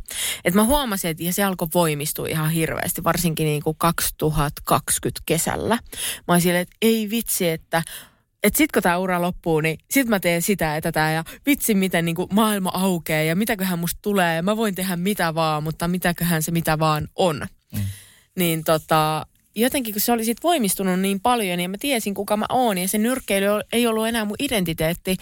Et 0.45 0.53
mä 0.53 0.63
huomasin, 0.63 1.11
että 1.11 1.23
ja 1.23 1.33
se 1.33 1.43
alkoi 1.43 1.67
voimistua 1.73 2.27
ihan 2.27 2.51
hirveästi, 2.51 3.03
varsinkin 3.03 3.45
niin 3.45 3.63
kuin 3.63 3.77
2020 3.77 5.21
kesällä. 5.25 5.75
Mä 6.27 6.33
olin 6.33 6.41
silleen, 6.41 6.61
että 6.61 6.77
ei 6.81 7.09
vitsi, 7.09 7.49
että 7.49 7.83
että 8.43 8.57
sit 8.57 8.71
kun 8.71 8.81
tämä 8.81 8.97
ura 8.97 9.21
loppuu, 9.21 9.61
niin 9.61 9.77
sit 9.91 10.07
mä 10.07 10.19
teen 10.19 10.41
sitä 10.41 10.65
ja 10.65 10.81
tätä 10.81 11.11
ja 11.11 11.23
vitsi 11.45 11.73
miten 11.73 12.05
niin 12.05 12.15
kuin 12.15 12.27
maailma 12.33 12.71
aukeaa 12.73 13.23
ja 13.23 13.35
mitäköhän 13.35 13.79
musta 13.79 13.99
tulee. 14.01 14.41
Mä 14.41 14.57
voin 14.57 14.75
tehdä 14.75 14.95
mitä 14.95 15.35
vaan, 15.35 15.63
mutta 15.63 15.87
mitäköhän 15.87 16.43
se 16.43 16.51
mitä 16.51 16.79
vaan 16.79 17.07
on. 17.15 17.47
Mm. 17.73 17.81
Niin 18.35 18.63
tota, 18.63 19.25
jotenkin 19.55 19.93
kun 19.93 20.01
se 20.01 20.11
oli 20.11 20.25
sit 20.25 20.43
voimistunut 20.43 20.99
niin 20.99 21.19
paljon 21.19 21.57
niin 21.57 21.71
mä 21.71 21.77
tiesin 21.79 22.13
kuka 22.13 22.37
mä 22.37 22.45
oon 22.49 22.77
ja 22.77 22.87
se 22.87 22.97
nyrkkeily 22.97 23.45
ei 23.73 23.87
ollut 23.87 24.07
enää 24.07 24.25
mun 24.25 24.35
identiteetti, 24.39 25.17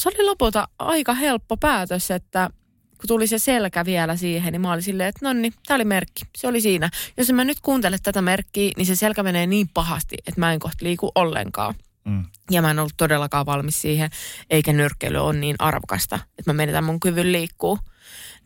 se 0.00 0.08
oli 0.08 0.24
lopulta 0.24 0.68
aika 0.78 1.14
helppo 1.14 1.56
päätös, 1.56 2.10
että 2.10 2.50
kun 2.98 3.08
tuli 3.08 3.26
se 3.26 3.38
selkä 3.38 3.84
vielä 3.84 4.16
siihen, 4.16 4.52
niin 4.52 4.60
mä 4.60 4.72
olin 4.72 4.82
silleen, 4.82 5.08
että 5.08 5.26
no 5.26 5.32
niin, 5.32 5.52
tämä 5.66 5.76
oli 5.76 5.84
merkki. 5.84 6.22
Se 6.36 6.46
oli 6.46 6.60
siinä. 6.60 6.90
Jos 7.16 7.32
mä 7.32 7.44
nyt 7.44 7.60
kuuntele 7.60 7.96
tätä 8.02 8.22
merkkiä, 8.22 8.70
niin 8.76 8.86
se 8.86 8.96
selkä 8.96 9.22
menee 9.22 9.46
niin 9.46 9.68
pahasti, 9.74 10.16
että 10.26 10.40
mä 10.40 10.52
en 10.52 10.58
kohta 10.58 10.84
liiku 10.84 11.12
ollenkaan. 11.14 11.74
Mm. 12.04 12.24
Ja 12.50 12.62
mä 12.62 12.70
en 12.70 12.78
ollut 12.78 12.94
todellakaan 12.96 13.46
valmis 13.46 13.82
siihen, 13.82 14.10
eikä 14.50 14.72
nyrkkeily 14.72 15.18
ole 15.18 15.32
niin 15.32 15.56
arvokasta, 15.58 16.18
että 16.38 16.52
mä 16.52 16.56
menetän 16.56 16.84
mun 16.84 17.00
kyvyn 17.00 17.32
liikkuu. 17.32 17.78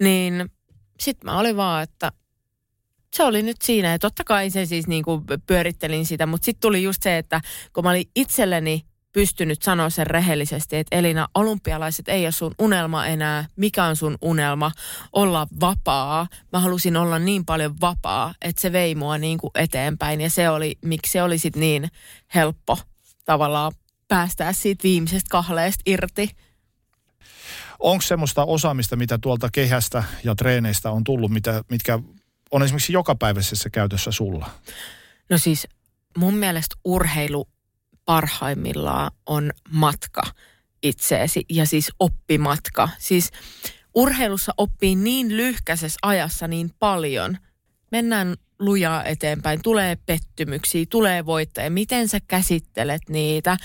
Niin 0.00 0.50
sit 1.00 1.24
mä 1.24 1.38
olin 1.38 1.56
vaan, 1.56 1.82
että 1.82 2.12
se 3.16 3.24
oli 3.24 3.42
nyt 3.42 3.56
siinä. 3.62 3.88
Ja 3.88 3.98
totta 3.98 4.24
kai 4.24 4.50
se 4.50 4.66
siis 4.66 4.86
niin 4.86 5.04
kuin 5.04 5.24
pyörittelin 5.46 6.06
sitä, 6.06 6.26
mutta 6.26 6.44
sitten 6.44 6.60
tuli 6.60 6.82
just 6.82 7.02
se, 7.02 7.18
että 7.18 7.40
kun 7.72 7.84
mä 7.84 7.90
olin 7.90 8.10
itselleni 8.16 8.87
pystynyt 9.12 9.62
sanoa 9.62 9.90
sen 9.90 10.06
rehellisesti, 10.06 10.76
että 10.76 10.96
Elina, 10.96 11.28
olympialaiset 11.34 12.08
ei 12.08 12.26
ole 12.26 12.32
sun 12.32 12.54
unelma 12.58 13.06
enää. 13.06 13.44
Mikä 13.56 13.84
on 13.84 13.96
sun 13.96 14.18
unelma? 14.22 14.72
Olla 15.12 15.46
vapaa. 15.60 16.26
Mä 16.52 16.60
halusin 16.60 16.96
olla 16.96 17.18
niin 17.18 17.44
paljon 17.44 17.74
vapaa, 17.80 18.34
että 18.42 18.62
se 18.62 18.72
vei 18.72 18.94
mua 18.94 19.18
niin 19.18 19.38
kuin 19.38 19.50
eteenpäin. 19.54 20.20
Ja 20.20 20.30
se 20.30 20.48
oli, 20.48 20.78
miksi 20.84 21.12
se 21.12 21.22
oli 21.22 21.38
sitten 21.38 21.60
niin 21.60 21.88
helppo 22.34 22.78
tavallaan 23.24 23.72
päästää 24.08 24.52
siitä 24.52 24.82
viimeisestä 24.82 25.28
kahleesta 25.30 25.82
irti. 25.86 26.30
Onko 27.78 28.02
semmoista 28.02 28.44
osaamista, 28.44 28.96
mitä 28.96 29.18
tuolta 29.18 29.48
kehästä 29.52 30.04
ja 30.24 30.34
treeneistä 30.34 30.90
on 30.90 31.04
tullut, 31.04 31.30
mitä, 31.30 31.64
mitkä 31.70 31.98
on 32.50 32.62
esimerkiksi 32.62 32.92
jokapäiväisessä 32.92 33.70
käytössä 33.70 34.10
sulla? 34.10 34.50
No 35.30 35.38
siis 35.38 35.68
mun 36.16 36.34
mielestä 36.34 36.76
urheilu 36.84 37.48
parhaimmillaan 38.08 39.10
on 39.26 39.50
matka 39.70 40.22
itseesi 40.82 41.44
ja 41.50 41.66
siis 41.66 41.92
oppimatka. 42.00 42.88
Siis 42.98 43.30
urheilussa 43.94 44.52
oppii 44.56 44.96
niin 44.96 45.36
lyhkäisessä 45.36 45.98
ajassa 46.02 46.48
niin 46.48 46.70
paljon. 46.78 47.38
Mennään 47.92 48.36
lujaa 48.58 49.04
eteenpäin, 49.04 49.62
tulee 49.62 49.96
pettymyksiä, 50.06 50.86
tulee 50.90 51.26
voittajia, 51.26 51.70
miten 51.70 52.08
sä 52.08 52.18
käsittelet 52.28 53.02
niitä. 53.08 53.56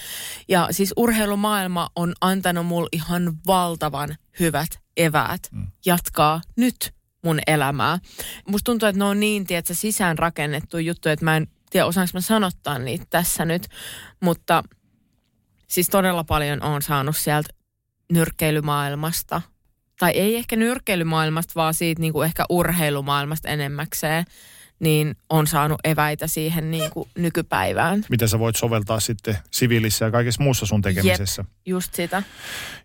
Ja 0.47 0.67
siis 0.71 0.93
urheilumaailma 0.97 1.89
on 1.95 2.13
antanut 2.21 2.65
mulle 2.65 2.89
ihan 2.91 3.38
valtavan 3.47 4.15
hyvät 4.39 4.69
eväät 4.97 5.41
mm. 5.51 5.67
jatkaa 5.86 6.41
nyt 6.58 6.93
mun 7.23 7.39
elämää. 7.47 7.99
Musta 8.47 8.65
tuntuu, 8.65 8.89
että 8.89 8.99
ne 8.99 9.06
on 9.06 9.19
niin, 9.19 9.45
tiedätkö, 9.45 9.73
sisään 9.73 10.17
rakennettu 10.17 10.77
juttu, 10.77 11.10
että 11.10 11.25
mä 11.25 11.38
en 11.38 11.47
tiedä, 11.73 11.86
osaanko 11.86 12.12
mä 12.13 12.21
sanottaa 12.21 12.79
niitä 12.79 13.05
tässä 13.09 13.45
nyt. 13.45 13.67
Mutta 14.19 14.63
siis 15.67 15.89
todella 15.89 16.23
paljon 16.23 16.63
on 16.63 16.81
saanut 16.81 17.17
sieltä 17.17 17.49
nyrkkeilymaailmasta. 18.12 19.41
Tai 19.99 20.12
ei 20.12 20.36
ehkä 20.36 20.55
nyrkkeilymaailmasta, 20.55 21.53
vaan 21.55 21.73
siitä 21.73 22.01
niin 22.01 22.13
kuin 22.13 22.25
ehkä 22.25 22.45
urheilumaailmasta 22.49 23.49
enemmäkseen 23.49 24.25
niin 24.79 25.15
on 25.29 25.47
saanut 25.47 25.79
eväitä 25.83 26.27
siihen 26.27 26.71
niin 26.71 26.91
kuin 26.91 27.09
nykypäivään. 27.17 28.05
Mitä 28.09 28.27
sä 28.27 28.39
voit 28.39 28.55
soveltaa 28.55 28.99
sitten 28.99 29.38
siviilissä 29.51 30.05
ja 30.05 30.12
kaikessa 30.12 30.43
muussa 30.43 30.65
sun 30.65 30.81
tekemisessä. 30.81 31.41
Jep, 31.41 31.51
just 31.65 31.93
sitä. 31.93 32.23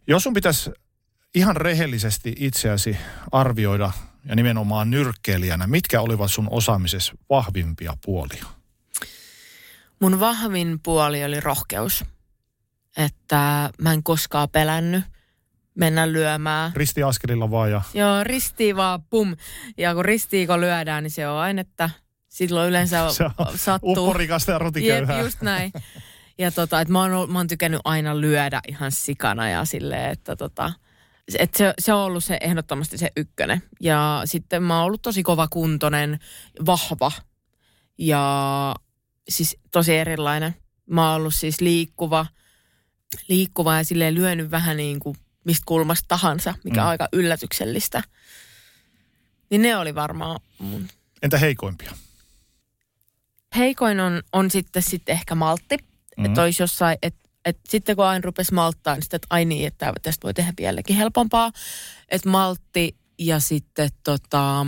Jos 0.07 0.22
sun 0.22 0.35
pitäisi 0.35 0.70
ihan 1.35 1.57
rehellisesti 1.57 2.35
itseäsi 2.38 2.96
arvioida 3.33 3.90
ja 4.24 4.37
nimenomaan 4.37 4.90
nyrkkeilijänä, 4.90 5.66
mitkä 5.66 6.01
olivat 6.01 6.33
sun 6.33 6.48
osaamisessa 6.51 7.12
vahvimpia 7.31 7.94
puolia? 8.05 8.58
Mun 10.00 10.20
vahvin 10.20 10.80
puoli 10.82 11.24
oli 11.24 11.40
rohkeus. 11.40 12.04
Että 12.96 13.70
mä 13.82 13.92
en 13.92 14.02
koskaan 14.02 14.48
pelännyt 14.48 15.04
mennä 15.74 16.12
lyömään. 16.12 16.72
Risti 16.74 17.02
askelilla 17.02 17.50
vaan 17.50 17.70
ja... 17.70 17.82
Joo, 17.94 18.24
ristiin 18.24 18.76
vaan 18.76 19.02
pum. 19.02 19.37
Ja 19.76 19.94
kun 19.94 20.04
ristiiko 20.04 20.61
lyödään, 20.61 21.02
niin 21.02 21.11
se 21.11 21.28
on 21.28 21.38
aina, 21.38 21.61
että 21.61 21.90
silloin 22.28 22.68
yleensä 22.68 23.11
Se 23.12 23.24
on 23.24 23.58
sattuu. 23.58 23.90
upporikasta 23.98 24.50
ja 24.50 24.54
Jep, 24.54 24.62
rutiköyhää. 24.62 25.20
just 25.20 25.42
näin. 25.42 25.72
Ja 26.38 26.50
tota, 26.50 26.80
että 26.80 26.92
mä 26.92 27.00
oon, 27.02 27.32
mä 27.32 27.38
oon 27.38 27.46
tykännyt 27.48 27.80
aina 27.84 28.20
lyödä 28.20 28.61
ihan 28.68 28.92
sikana 28.92 29.48
ja 29.50 29.64
silleen, 29.64 30.11
että 30.11 30.37
tota, 30.37 30.72
et 31.38 31.54
se, 31.54 31.74
se 31.78 31.92
on 31.92 32.00
ollut 32.00 32.24
se 32.24 32.38
ehdottomasti 32.40 32.98
se 32.98 33.11
ykkönen. 33.16 33.62
Ja 33.80 34.22
sitten 34.24 34.62
mä 34.62 34.76
oon 34.76 34.84
ollut 34.87 35.02
tosi 35.02 35.22
kova 35.22 35.48
kuntoinen, 35.48 36.18
vahva 36.66 37.12
ja 37.98 38.74
siis 39.29 39.57
tosi 39.73 39.97
erilainen. 39.97 40.55
Mä 40.91 41.07
oon 41.11 41.17
ollut 41.21 41.35
siis 41.35 41.61
liikkuva, 41.61 42.27
liikkuva 43.29 43.77
ja 43.77 43.85
silleen 43.85 44.14
lyönyt 44.14 44.51
vähän 44.51 44.77
niin 44.77 45.01
kuin 45.01 45.17
mistä 45.45 45.62
kulmasta 45.67 46.05
tahansa, 46.09 46.55
mikä 46.64 46.77
Mm. 46.81 46.83
on 46.83 46.88
aika 46.88 47.09
yllätyksellistä. 47.12 48.03
Niin 49.51 49.62
ne 49.62 49.77
oli 49.77 49.95
varmaan 49.95 50.41
mun 50.59 50.88
Entä 51.23 51.38
heikoimpia? 51.38 51.93
heikoin 53.57 54.01
on, 54.01 54.23
on 54.33 54.51
sitten, 54.51 54.83
sitten 54.83 55.12
ehkä 55.12 55.35
maltti. 55.35 55.77
Mm. 56.17 56.25
Että 56.25 56.43
olisi 56.43 56.62
jossain, 56.62 56.99
että 57.03 57.29
et 57.45 57.59
sitten 57.69 57.97
kun 57.97 58.05
aina 58.05 58.23
rupesi 58.25 58.55
malttaa, 58.55 58.95
niin 58.95 59.03
sitten, 59.03 59.17
että 59.17 59.27
ai 59.31 59.45
niin, 59.45 59.67
että 59.67 59.93
tästä 60.03 60.23
voi 60.25 60.35
tehdä 60.35 60.53
vieläkin 60.59 60.97
helpompaa. 60.97 61.53
Että 62.09 62.29
maltti 62.29 62.97
ja 63.19 63.41
sitten 63.41 63.91
tota, 64.05 64.67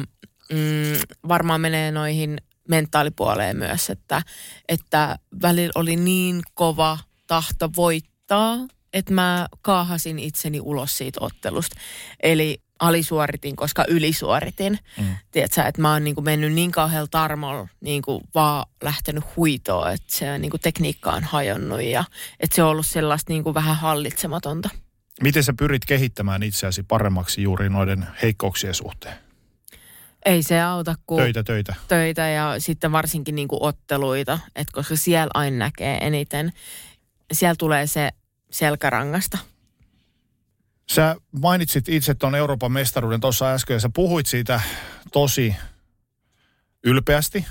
mm, 0.53 1.19
varmaan 1.29 1.61
menee 1.61 1.93
noihin 1.93 2.41
mentaalipuoleen 2.71 3.57
myös, 3.57 3.91
että, 3.91 4.23
että 4.69 5.19
välillä 5.43 5.73
oli 5.75 5.97
niin 5.97 6.43
kova 6.55 6.99
tahto 7.27 7.71
voittaa, 7.77 8.57
että 8.93 9.15
mä 9.15 9.47
kaahasin 9.63 10.19
itseni 10.19 10.61
ulos 10.61 10.99
siitä 10.99 11.21
ottelusta. 11.23 11.77
Eli 12.23 12.63
alisuoritin, 12.79 13.57
koska 13.57 13.85
ylisuoritin. 13.89 14.79
Mm. 14.99 15.17
Tiedätkö, 15.31 15.63
että 15.63 15.83
mä 15.83 15.93
oon 15.93 16.05
niinku 16.05 16.23
mennyt 16.23 16.53
niin 16.53 16.71
kauhealla 16.71 17.09
tarmolla 17.11 17.69
niinku 17.81 18.23
vaan 18.35 18.67
lähtenyt 18.83 19.25
huitoon, 19.37 19.93
että 19.93 20.15
se 20.15 20.39
niinku 20.39 20.59
tekniikka 20.59 21.13
on 21.13 21.25
hajonnut 21.25 21.83
ja 21.83 22.05
että 22.41 22.57
se 22.57 22.63
on 22.63 22.71
ollut 22.71 22.87
sellaista 22.87 23.33
niinku 23.33 23.55
vähän 23.55 23.77
hallitsematonta. 23.77 24.69
Miten 25.23 25.45
sä 25.45 25.53
pyrit 25.53 25.85
kehittämään 25.85 26.43
itseäsi 26.43 26.83
paremmaksi 26.83 27.43
juuri 27.43 27.69
noiden 27.69 28.07
heikkouksien 28.23 28.75
suhteen? 28.75 29.30
Ei 30.25 30.43
se 30.43 30.61
auta 30.61 30.95
kuin 31.07 31.23
Töitä, 31.23 31.43
töitä. 31.43 31.75
töitä 31.89 32.29
ja 32.29 32.55
sitten 32.59 32.93
varsinkin 32.93 33.35
niinku 33.35 33.59
otteluita, 33.61 34.39
että 34.57 34.73
koska 34.73 34.97
siellä 34.97 35.31
aina 35.35 35.57
näkee 35.57 35.99
eniten. 36.07 36.53
Siellä 37.33 37.55
tulee 37.59 37.87
se 37.87 38.11
selkärangasta. 38.51 39.39
Sä 40.91 41.17
mainitsit 41.43 41.89
itse 41.89 42.15
tuon 42.15 42.35
Euroopan 42.35 42.73
mestaruuden 42.73 43.21
tuossa 43.21 43.53
äsken 43.53 43.75
ja 43.75 43.81
sä 43.81 43.91
puhuit 43.95 44.27
siitä 44.27 44.61
tosi 45.13 45.57
ylpeästi. 46.85 47.47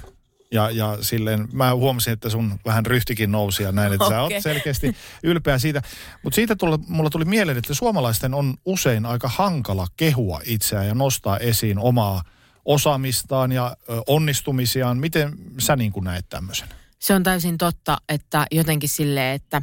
Ja, 0.52 0.70
ja 0.70 0.98
silleen, 1.02 1.48
mä 1.54 1.76
huomasin, 1.76 2.14
että 2.14 2.30
sun 2.30 2.60
vähän 2.66 2.86
ryhtikin 2.86 3.32
nousi 3.32 3.64
ja 3.64 3.72
näin, 3.72 3.94
että 3.94 4.10
sä 4.10 4.22
oot 4.22 4.34
selkeästi 4.40 4.96
ylpeä 5.24 5.58
siitä. 5.58 5.82
Mutta 6.24 6.36
siitä 6.36 6.56
tuli, 6.56 6.78
mulla 6.88 7.10
tuli 7.10 7.26
mieleen, 7.26 7.58
että 7.58 7.74
suomalaisten 7.74 8.34
on 8.34 8.54
usein 8.66 9.06
aika 9.06 9.28
hankala 9.28 9.88
kehua 9.98 10.42
itseään 10.46 10.88
ja 10.88 10.94
nostaa 10.96 11.38
esiin 11.38 11.80
omaa 11.80 12.24
osaamistaan 12.70 13.52
ja 13.52 13.78
onnistumisiaan. 14.08 14.98
Miten 14.98 15.34
sä 15.58 15.76
niin 15.76 15.92
kuin 15.92 16.04
näet 16.04 16.26
tämmöisen? 16.30 16.68
Se 17.00 17.14
on 17.14 17.24
täysin 17.24 17.58
totta, 17.58 17.98
että 18.10 18.46
jotenkin 18.52 18.90
silleen, 18.90 19.36
että 19.36 19.62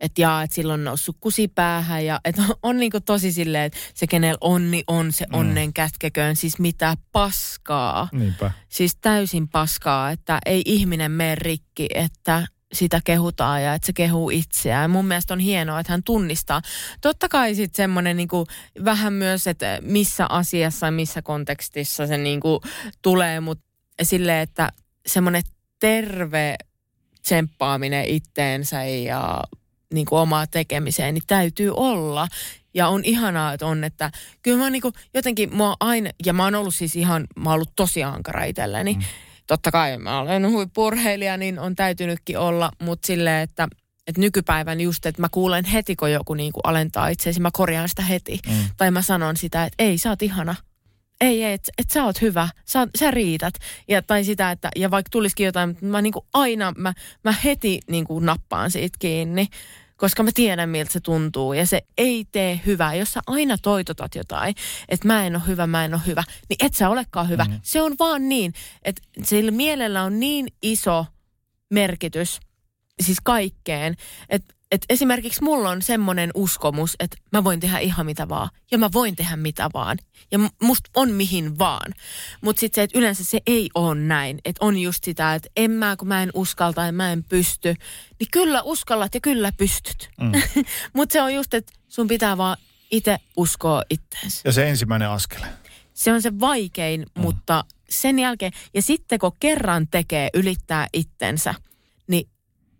että 0.00 0.20
jaa, 0.20 0.42
että 0.42 0.54
silloin 0.54 0.80
on 0.80 0.84
noussut 0.84 1.16
kusipäähän 1.20 2.04
ja 2.06 2.20
että 2.24 2.42
on, 2.42 2.54
on 2.62 2.76
niinku 2.76 3.00
tosi 3.00 3.32
silleen, 3.32 3.64
että 3.64 3.78
se 3.94 4.06
kenellä 4.06 4.38
onni 4.40 4.84
on, 4.86 5.12
se 5.12 5.26
Mm. 5.26 5.38
onnen 5.38 5.72
kätkeköön. 5.72 6.36
Siis 6.36 6.58
mitä 6.58 6.96
paskaa. 7.12 8.08
Niinpä. 8.12 8.50
Siis 8.68 8.96
täysin 9.00 9.48
paskaa, 9.48 10.10
että 10.10 10.38
ei 10.46 10.62
ihminen 10.64 11.10
mene 11.12 11.34
rikki, 11.34 11.86
että 11.94 12.46
sitä 12.72 13.00
kehutaan 13.04 13.62
ja 13.62 13.74
että 13.74 13.86
se 13.86 13.92
kehuu 13.92 14.30
itseään. 14.30 14.90
Mun 14.90 15.06
mielestä 15.06 15.34
on 15.34 15.40
hienoa, 15.40 15.80
että 15.80 15.92
hän 15.92 16.02
tunnistaa. 16.02 16.62
Totta 17.00 17.28
kai 17.28 17.54
sitten 17.54 17.76
semmoinen 17.76 18.16
niinku, 18.16 18.46
vähän 18.84 19.12
myös, 19.12 19.46
että 19.46 19.78
missä 19.82 20.26
asiassa 20.28 20.86
ja 20.86 20.90
missä 20.90 21.22
kontekstissa 21.22 22.06
se 22.06 22.18
niinku 22.18 22.60
tulee, 23.02 23.40
mutta 23.40 23.64
silleen, 24.02 24.42
että 24.42 24.72
semmoinen 25.06 25.42
terve 25.78 26.56
tsemppaaminen 27.22 28.04
itteensä 28.04 28.84
ja 28.84 29.42
niin 29.94 30.06
omaa 30.10 30.46
tekemiseen, 30.46 31.14
niin 31.14 31.24
täytyy 31.26 31.72
olla. 31.76 32.28
Ja 32.74 32.88
on 32.88 33.04
ihanaa, 33.04 33.52
että 33.52 33.66
on, 33.66 33.84
että 33.84 34.10
kyllä 34.42 34.58
mä 34.58 34.70
niinku 34.70 34.92
jotenkin, 35.14 35.56
mua 35.56 35.76
aina, 35.80 36.10
ja 36.26 36.32
mä 36.32 36.44
oon 36.44 36.54
ollut 36.54 36.74
siis 36.74 36.96
ihan, 36.96 37.26
mä 37.36 37.50
oon 37.50 37.54
ollut 37.54 37.72
tosi 37.76 38.02
ankara 38.02 38.44
itselleni. 38.44 38.94
Mm. 38.94 39.00
Totta 39.48 39.70
kai 39.70 39.98
mä 39.98 40.20
olen 40.20 40.50
huippurheilija, 40.50 41.36
niin 41.36 41.58
on 41.58 41.74
täytynytkin 41.74 42.38
olla, 42.38 42.70
mutta 42.82 43.06
silleen, 43.06 43.42
että, 43.42 43.68
että 44.06 44.20
nykypäivän 44.20 44.80
just, 44.80 45.06
että 45.06 45.22
mä 45.22 45.28
kuulen 45.30 45.64
heti, 45.64 45.96
kun 45.96 46.12
joku 46.12 46.34
niinku 46.34 46.60
alentaa 46.64 47.08
itseäsi, 47.08 47.40
mä 47.40 47.50
korjaan 47.52 47.88
sitä 47.88 48.02
heti. 48.02 48.40
Mm. 48.48 48.54
Tai 48.76 48.90
mä 48.90 49.02
sanon 49.02 49.36
sitä, 49.36 49.64
että 49.64 49.84
ei, 49.84 49.98
sä 49.98 50.08
oot 50.08 50.22
ihana. 50.22 50.54
Ei, 51.20 51.44
ei, 51.44 51.52
että 51.52 51.72
et 51.78 51.90
sä 51.90 52.04
oot 52.04 52.20
hyvä, 52.20 52.48
sä, 52.64 52.88
sä 52.98 53.10
riität. 53.10 53.54
Ja, 53.88 54.02
tai 54.02 54.24
sitä, 54.24 54.50
että 54.50 54.70
ja 54.76 54.90
vaikka 54.90 55.10
tulisikin 55.10 55.46
jotain, 55.46 55.78
mä 55.80 56.02
niinku 56.02 56.26
aina, 56.34 56.72
mä, 56.76 56.92
mä 57.24 57.34
heti 57.44 57.80
niinku 57.90 58.20
nappaan 58.20 58.70
siitä 58.70 58.96
kiinni, 58.98 59.46
koska 59.98 60.22
mä 60.22 60.30
tiedän 60.34 60.68
miltä 60.68 60.92
se 60.92 61.00
tuntuu. 61.00 61.52
Ja 61.52 61.66
se 61.66 61.82
ei 61.98 62.24
tee 62.32 62.60
hyvää. 62.66 62.94
Jos 62.94 63.12
sä 63.12 63.20
aina 63.26 63.58
toitotat 63.62 64.14
jotain, 64.14 64.54
että 64.88 65.06
mä 65.06 65.26
en 65.26 65.36
ole 65.36 65.46
hyvä, 65.46 65.66
mä 65.66 65.84
en 65.84 65.94
ole 65.94 66.02
hyvä, 66.06 66.24
niin 66.48 66.66
et 66.66 66.74
sä 66.74 66.88
olekaan 66.88 67.28
hyvä. 67.28 67.44
Mm. 67.44 67.60
Se 67.62 67.82
on 67.82 67.94
vaan 67.98 68.28
niin, 68.28 68.52
että 68.82 69.02
sillä 69.24 69.50
mielellä 69.50 70.02
on 70.02 70.20
niin 70.20 70.46
iso 70.62 71.06
merkitys, 71.70 72.40
siis 73.02 73.18
kaikkeen, 73.24 73.96
että 74.28 74.54
et 74.70 74.84
esimerkiksi 74.88 75.42
mulla 75.42 75.70
on 75.70 75.82
semmoinen 75.82 76.30
uskomus, 76.34 76.96
että 77.00 77.16
mä 77.32 77.44
voin 77.44 77.60
tehdä 77.60 77.78
ihan 77.78 78.06
mitä 78.06 78.28
vaan. 78.28 78.48
Ja 78.70 78.78
mä 78.78 78.88
voin 78.92 79.16
tehdä 79.16 79.36
mitä 79.36 79.70
vaan. 79.74 79.98
Ja 80.30 80.38
musta 80.62 80.90
on 80.94 81.10
mihin 81.10 81.58
vaan. 81.58 81.94
Mutta 82.40 82.60
sitten 82.60 82.74
se, 82.74 82.82
että 82.82 82.98
yleensä 82.98 83.24
se 83.24 83.40
ei 83.46 83.70
ole 83.74 83.94
näin. 83.94 84.38
Että 84.44 84.64
on 84.64 84.78
just 84.78 85.04
sitä, 85.04 85.34
että 85.34 85.48
en 85.56 85.70
mä, 85.70 85.96
kun 85.96 86.08
mä 86.08 86.22
en 86.22 86.30
uskalta 86.34 86.84
ja 86.84 86.92
mä 86.92 87.12
en 87.12 87.24
pysty. 87.24 87.74
Niin 88.20 88.28
kyllä 88.30 88.62
uskallat 88.62 89.14
ja 89.14 89.20
kyllä 89.20 89.52
pystyt. 89.52 90.10
Mm. 90.20 90.32
Mutta 90.96 91.12
se 91.12 91.22
on 91.22 91.34
just, 91.34 91.54
että 91.54 91.72
sun 91.88 92.08
pitää 92.08 92.36
vaan 92.36 92.56
itse 92.90 93.18
uskoa 93.36 93.82
itteensä. 93.90 94.40
Ja 94.44 94.52
se 94.52 94.68
ensimmäinen 94.68 95.08
askel. 95.08 95.40
Se 95.94 96.12
on 96.12 96.22
se 96.22 96.40
vaikein, 96.40 97.00
mm. 97.00 97.22
mutta 97.22 97.64
sen 97.88 98.18
jälkeen, 98.18 98.52
ja 98.74 98.82
sitten 98.82 99.18
kun 99.18 99.32
kerran 99.40 99.88
tekee, 99.88 100.30
ylittää 100.34 100.86
itsensä, 100.92 101.54
niin 102.08 102.28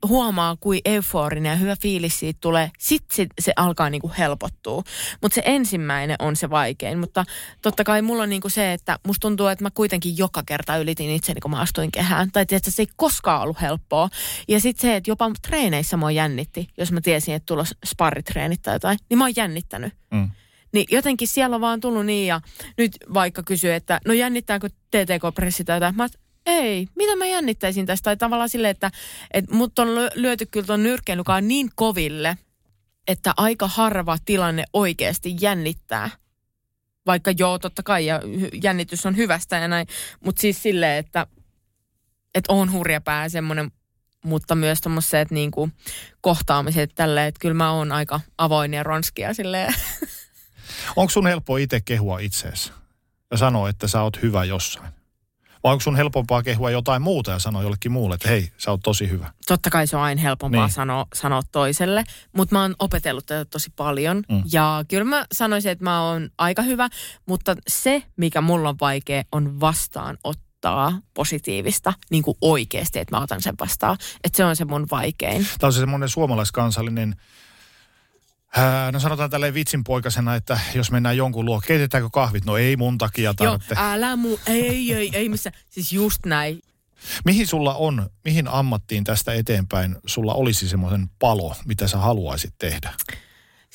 huomaa, 0.08 0.56
kuin 0.61 0.80
euforinen 0.84 1.50
ja 1.50 1.56
hyvä 1.56 1.76
fiilis 1.82 2.18
siitä 2.18 2.38
tulee. 2.40 2.70
Sitten 2.78 3.16
se, 3.16 3.26
se 3.40 3.52
alkaa 3.56 3.90
niinku 3.90 4.12
helpottua. 4.18 4.82
Mutta 5.22 5.34
se 5.34 5.42
ensimmäinen 5.44 6.16
on 6.18 6.37
se 6.37 6.50
vaikein. 6.50 6.98
Mutta 6.98 7.24
totta 7.62 7.84
kai 7.84 8.02
mulla 8.02 8.22
on 8.22 8.28
niinku 8.28 8.48
se, 8.48 8.72
että 8.72 8.98
musta 9.06 9.20
tuntuu, 9.20 9.46
että 9.46 9.64
mä 9.64 9.70
kuitenkin 9.70 10.18
joka 10.18 10.42
kerta 10.46 10.76
ylitin 10.76 11.11
itseni, 11.11 11.40
kun 11.40 11.50
mä 11.50 11.61
astuin 11.61 11.92
kehään. 11.92 12.30
Tai 12.32 12.46
tietysti 12.46 12.70
se 12.70 12.82
ei 12.82 12.88
koskaan 12.96 13.42
ollut 13.42 13.61
helppoa. 13.61 14.08
Ja 14.48 14.61
sitten 14.61 14.82
se, 14.82 14.96
että 14.96 15.11
jopa 15.11 15.30
treeneissä 15.48 15.96
mua 15.96 16.11
jännitti, 16.11 16.68
jos 16.78 16.92
mä 16.92 17.00
tiesin, 17.00 17.34
että 17.34 17.46
tulos 17.46 17.74
sparritreenit 17.87 18.62
tai 18.62 18.74
jotain, 18.74 18.98
niin 19.11 19.18
mä 19.18 19.24
oon 19.24 19.32
jännittänyt. 19.37 19.92
Mm. 20.11 20.30
Niin 20.72 20.87
jotenkin 20.90 21.28
siellä 21.28 21.54
on 21.54 21.61
vaan 21.61 21.80
tullut 21.80 22.06
niin 22.06 22.26
ja 22.26 22.40
nyt 22.78 22.92
vaikka 23.14 23.42
kysyy, 23.42 23.72
että 23.72 24.00
no 24.06 24.12
jännittääkö 24.12 24.68
TTK-pressi 24.68 25.64
tai 25.64 25.76
jotain. 25.76 25.96
Mä 25.96 26.06
ei, 26.46 26.87
mitä 26.94 27.16
mä 27.16 27.27
jännittäisin 27.27 27.87
tästä? 27.87 28.05
Tai 28.05 28.16
tavallaan 28.16 28.48
silleen, 28.48 28.70
että, 28.70 28.90
että 29.31 29.55
mut 29.55 29.79
on 29.79 29.88
lyö- 29.88 30.12
lyöty 30.14 30.46
kyllä 30.46 30.66
ton 30.66 30.83
nyrkkeilykaan 30.83 31.48
niin 31.48 31.70
koville, 31.74 32.38
että 33.09 33.35
aika 33.37 33.68
harva 33.68 34.18
tilanne 34.24 34.64
oikeasti 34.72 35.37
jännittää. 35.40 36.11
Vaikka 37.07 37.31
joo, 37.38 37.59
totta 37.59 37.83
kai, 37.83 38.07
ja 38.07 38.20
jännitys 38.62 39.07
on 39.07 39.16
hyvästä 39.16 39.57
ja 39.57 39.68
näin. 39.68 39.87
Mutta 40.24 40.40
siis 40.40 40.62
silleen, 40.62 40.98
että, 40.98 41.27
että 42.35 42.53
on 42.53 42.72
hurja 42.72 43.01
pää 43.01 43.29
semmoinen, 43.29 43.70
mutta 44.24 44.55
myös 44.55 44.81
tommoset 44.81 45.31
niinku 45.31 45.70
kohtaamiset 46.20 46.90
tälleen, 46.94 47.27
että 47.27 47.40
kyllä 47.40 47.55
mä 47.55 47.72
oon 47.72 47.92
aika 47.92 48.20
avoin 48.38 48.74
ja 48.74 48.83
ronskia 48.83 49.35
silleen. 49.35 49.74
Onko 50.96 51.11
sun 51.11 51.27
helppo 51.27 51.57
itse 51.57 51.81
kehua 51.81 52.18
itseesi 52.18 52.72
ja 53.31 53.37
sanoa, 53.37 53.68
että 53.68 53.88
sä 53.88 54.03
oot 54.03 54.22
hyvä 54.22 54.44
jossain? 54.44 54.97
Vai 55.64 55.72
onko 55.72 55.80
sun 55.82 55.96
helpompaa 55.96 56.42
kehua 56.42 56.70
jotain 56.70 57.02
muuta 57.02 57.30
ja 57.30 57.38
sanoa 57.38 57.62
jollekin 57.62 57.92
muulle, 57.92 58.14
että 58.14 58.28
hei, 58.28 58.50
sä 58.58 58.70
oot 58.70 58.80
tosi 58.84 59.10
hyvä? 59.10 59.32
totta 59.46 59.70
kai 59.70 59.86
se 59.86 59.96
on 59.96 60.02
aina 60.02 60.20
helpompaa 60.20 60.66
Niin. 60.66 60.74
sanoa, 60.74 61.06
sanoa 61.14 61.42
toiselle, 61.52 62.04
mutta 62.36 62.54
mä 62.54 62.62
oon 62.62 62.74
opetellut 62.78 63.26
tätä 63.26 63.44
tosi 63.44 63.70
paljon. 63.76 64.16
Mm. 64.28 64.34
Mm. 64.36 64.42
Ja 64.52 64.84
kyllä 64.88 65.04
mä 65.04 65.26
sanoisin, 65.32 65.70
että 65.70 65.84
mä 65.84 66.02
oon 66.02 66.30
aika 66.38 66.62
hyvä, 66.62 66.88
mutta 67.26 67.56
se, 67.68 68.02
mikä 68.16 68.40
mulla 68.40 68.68
on 68.68 68.76
vaikea, 68.80 69.22
on 69.32 69.60
vastaanotto. 69.60 70.48
ottaa 70.58 71.00
positiivista 71.14 71.92
niin 72.10 72.22
kuin 72.22 72.36
oikeasti, 72.40 72.98
että 72.98 73.16
mä 73.16 73.22
otan 73.22 73.42
sen 73.42 73.54
vastaan. 73.60 73.96
Että 74.24 74.36
se 74.36 74.44
on 74.44 74.56
se 74.56 74.64
mun 74.64 74.86
vaikein. 74.90 75.46
Tämä 75.58 75.68
on 75.68 75.72
se 75.72 75.78
semmoinen 75.78 76.08
suomalaiskansallinen 76.08 77.16
Ää, 78.56 78.92
no 78.92 79.00
sanotaan 79.00 79.30
tälleen 79.30 79.54
vitsinpoikasena, 79.54 80.34
että 80.34 80.61
jos 80.74 80.90
mennään 80.90 81.16
jonkun 81.16 81.44
luo, 81.44 81.61
keitetäänkö 81.61 82.08
kahvit? 82.12 82.44
No 82.44 82.56
ei 82.56 82.76
mun 82.76 82.98
takia 82.98 83.34
tarvitse. 83.34 83.74
Joo, 83.74 83.84
älä 83.84 84.16
mu, 84.16 84.38
ei, 84.46 84.94
ei, 84.94 85.11
ei 85.12 85.28
missä, 85.28 85.52
siis 85.68 85.92
just 85.92 86.26
näin. 86.26 86.61
Mihin 87.24 87.46
sulla 87.46 87.74
on, 87.74 88.11
mihin 88.24 88.48
ammattiin 88.48 89.04
tästä 89.04 89.32
eteenpäin 89.34 89.96
sulla 90.06 90.34
olisi 90.34 90.68
semmoisen 90.68 91.11
palo, 91.18 91.54
mitä 91.64 91.88
sä 91.88 91.98
haluaisit 91.98 92.54
tehdä? 92.58 92.92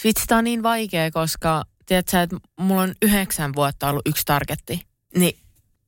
Vitsi, 0.04 0.28
tää 0.28 0.38
on 0.38 0.44
niin 0.44 0.64
vaikea, 0.64 1.12
koska 1.12 1.64
tiedätkö, 1.86 2.22
että 2.22 2.38
mulla 2.60 2.82
on 2.82 2.94
yhdeksän 3.02 3.56
vuotta 3.56 3.90
ollut 3.90 4.08
yksi 4.08 4.24
targetti. 4.26 4.82
Niin 5.18 5.40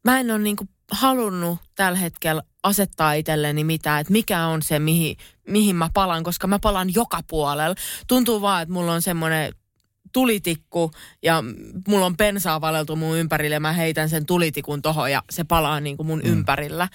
mä 0.03 0.19
en 0.19 0.31
ole 0.31 0.39
niinku 0.39 0.67
halunnut 0.91 1.59
tällä 1.75 1.97
hetkellä 1.97 2.43
asettaa 2.65 3.13
itselleni 3.13 3.63
mitään, 3.63 4.01
että 4.01 4.13
mikä 4.13 4.45
on 4.45 4.61
se, 4.61 4.79
mihin, 4.79 5.17
mihin 5.47 5.75
mä 5.75 5.89
palan, 5.93 6.23
koska 6.23 6.47
mä 6.47 6.59
palan 6.59 6.93
joka 6.93 7.19
puolella. 7.27 7.75
Tuntuu 8.07 8.41
vaan, 8.41 8.61
että 8.61 8.73
mulla 8.73 8.93
on 8.93 9.01
semmoinen 9.01 9.53
tulitikku 10.13 10.91
ja 11.23 11.43
mulla 11.87 12.05
on 12.05 12.17
pensaa 12.17 12.61
valeltu 12.61 12.95
mun 12.95 13.17
ympärille 13.17 13.55
ja 13.55 13.59
mä 13.59 13.73
heitän 13.73 14.09
sen 14.09 14.25
tulitikun 14.25 14.81
tohon 14.81 15.11
ja 15.11 15.23
se 15.29 15.43
palaa 15.43 15.79
niin 15.79 15.97
kuin 15.97 16.07
mun 16.07 16.21
mm. 16.23 16.31
ympärillä. 16.31 16.89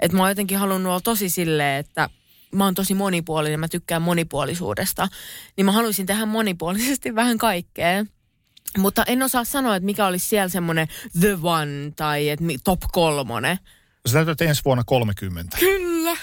Et 0.00 0.12
mä 0.12 0.20
oon 0.20 0.30
jotenkin 0.30 0.58
halunnut 0.58 0.90
olla 0.90 1.00
tosi 1.00 1.30
silleen, 1.30 1.80
että 1.80 2.10
mä 2.52 2.64
oon 2.64 2.74
tosi 2.74 2.94
monipuolinen, 2.94 3.60
mä 3.60 3.68
tykkään 3.68 4.02
monipuolisuudesta. 4.02 5.08
Niin 5.56 5.64
mä 5.64 5.72
haluaisin 5.72 6.06
tehdä 6.06 6.26
monipuolisesti 6.26 7.14
vähän 7.20 7.38
kaikkea. 7.38 8.04
Mutta 8.78 9.04
en 9.06 9.22
osaa 9.22 9.44
sanoa, 9.44 9.76
että 9.76 9.84
mikä 9.84 10.06
olisi 10.06 10.28
siellä 10.28 10.48
semmoinen 10.48 10.88
the 11.20 11.36
one 11.42 11.92
tai 11.96 12.28
että 12.28 12.44
top 12.64 12.80
kolmonen. 12.92 13.58
Sä 14.06 14.24
täytyy 14.24 14.48
ensi 14.48 14.62
vuonna 14.64 14.84
30. 14.86 15.56
Kyllä. 15.58 16.16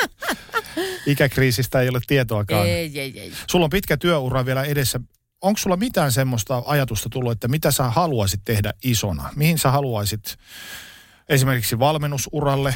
Ikäkriisistä 1.06 1.80
ei 1.80 1.88
ole 1.88 2.00
tietoakaan. 2.06 2.66
Ei, 2.66 3.00
ei, 3.00 3.20
ei. 3.20 3.32
Sulla 3.50 3.64
on 3.64 3.70
pitkä 3.70 3.96
työura 3.96 4.46
vielä 4.46 4.64
edessä. 4.64 5.00
Onko 5.40 5.58
sulla 5.58 5.76
mitään 5.76 6.12
semmoista 6.12 6.62
ajatusta 6.66 7.08
tullut, 7.08 7.32
että 7.32 7.48
mitä 7.48 7.70
sä 7.70 7.90
haluaisit 7.90 8.40
tehdä 8.44 8.74
isona? 8.84 9.30
Mihin 9.36 9.58
sä 9.58 9.70
haluaisit 9.70 10.36
esimerkiksi 11.28 11.78
valmennusuralle? 11.78 12.74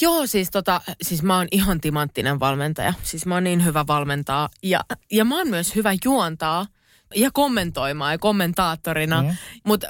Joo, 0.00 0.26
siis, 0.26 0.50
tota, 0.50 0.80
siis 1.02 1.22
mä 1.22 1.36
oon 1.36 1.48
ihan 1.50 1.80
timanttinen 1.80 2.40
valmentaja. 2.40 2.94
Siis 3.02 3.26
mä 3.26 3.34
oon 3.34 3.44
niin 3.44 3.64
hyvä 3.64 3.84
valmentaa. 3.86 4.48
Ja, 4.62 4.80
ja 5.12 5.24
mä 5.24 5.36
oon 5.38 5.48
myös 5.48 5.74
hyvä 5.74 5.92
juontaa 6.04 6.66
ja 7.14 7.30
kommentoimaan 7.32 8.12
ja 8.12 8.18
kommentaattorina. 8.18 9.22
Mm. 9.22 9.36
Mutta 9.64 9.86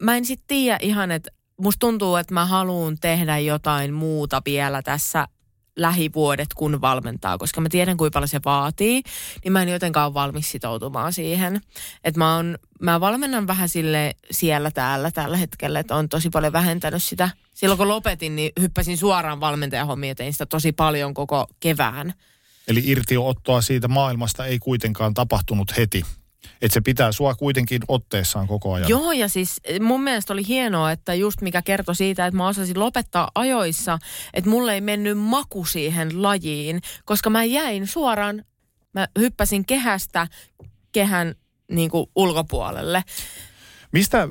mä 0.00 0.16
en 0.16 0.24
sitten 0.24 0.46
tiedä 0.46 0.78
ihan, 0.82 1.10
että 1.10 1.30
musta 1.60 1.78
tuntuu, 1.80 2.16
että 2.16 2.34
mä 2.34 2.46
haluan 2.46 2.98
tehdä 3.00 3.38
jotain 3.38 3.94
muuta 3.94 4.42
vielä 4.44 4.82
tässä 4.82 5.28
lähivuodet, 5.76 6.54
kun 6.54 6.80
valmentaa, 6.80 7.38
koska 7.38 7.60
mä 7.60 7.68
tiedän, 7.68 7.96
kuinka 7.96 8.16
paljon 8.16 8.28
se 8.28 8.40
vaatii, 8.44 9.02
niin 9.44 9.52
mä 9.52 9.62
en 9.62 9.68
jotenkaan 9.68 10.06
ole 10.06 10.14
valmis 10.14 10.50
sitoutumaan 10.50 11.12
siihen. 11.12 11.60
Että 12.04 12.18
mä, 12.18 12.36
on, 12.36 12.58
mä 12.80 13.00
valmennan 13.00 13.46
vähän 13.46 13.68
sille 13.68 14.14
siellä 14.30 14.70
täällä 14.70 15.10
tällä 15.10 15.36
hetkellä, 15.36 15.80
että 15.80 15.96
on 15.96 16.08
tosi 16.08 16.30
paljon 16.30 16.52
vähentänyt 16.52 17.02
sitä. 17.02 17.30
Silloin 17.54 17.78
kun 17.78 17.88
lopetin, 17.88 18.36
niin 18.36 18.52
hyppäsin 18.60 18.98
suoraan 18.98 19.40
valmentajahommiin 19.40 20.08
ja 20.08 20.14
tein 20.14 20.32
sitä 20.32 20.46
tosi 20.46 20.72
paljon 20.72 21.14
koko 21.14 21.46
kevään. 21.60 22.14
Eli 22.68 22.82
irtiottoa 22.84 23.60
siitä 23.60 23.88
maailmasta 23.88 24.46
ei 24.46 24.58
kuitenkaan 24.58 25.14
tapahtunut 25.14 25.76
heti. 25.76 26.04
Että 26.62 26.74
se 26.74 26.80
pitää 26.80 27.12
sua 27.12 27.34
kuitenkin 27.34 27.82
otteessaan 27.88 28.46
koko 28.46 28.72
ajan. 28.72 28.88
Joo, 28.88 29.12
ja 29.12 29.28
siis 29.28 29.60
mun 29.80 30.02
mielestä 30.02 30.32
oli 30.32 30.46
hienoa, 30.48 30.92
että 30.92 31.14
just 31.14 31.40
mikä 31.40 31.62
kertoi 31.62 31.96
siitä, 31.96 32.26
että 32.26 32.36
mä 32.36 32.48
osasin 32.48 32.80
lopettaa 32.80 33.30
ajoissa, 33.34 33.98
että 34.34 34.50
mulle 34.50 34.74
ei 34.74 34.80
mennyt 34.80 35.18
maku 35.18 35.64
siihen 35.64 36.22
lajiin, 36.22 36.80
koska 37.04 37.30
mä 37.30 37.44
jäin 37.44 37.86
suoraan, 37.86 38.44
mä 38.94 39.08
hyppäsin 39.18 39.66
kehästä 39.66 40.26
kehän 40.92 41.34
niin 41.70 41.90
kuin 41.90 42.06
ulkopuolelle. 42.16 43.04
Mistä 43.92 44.28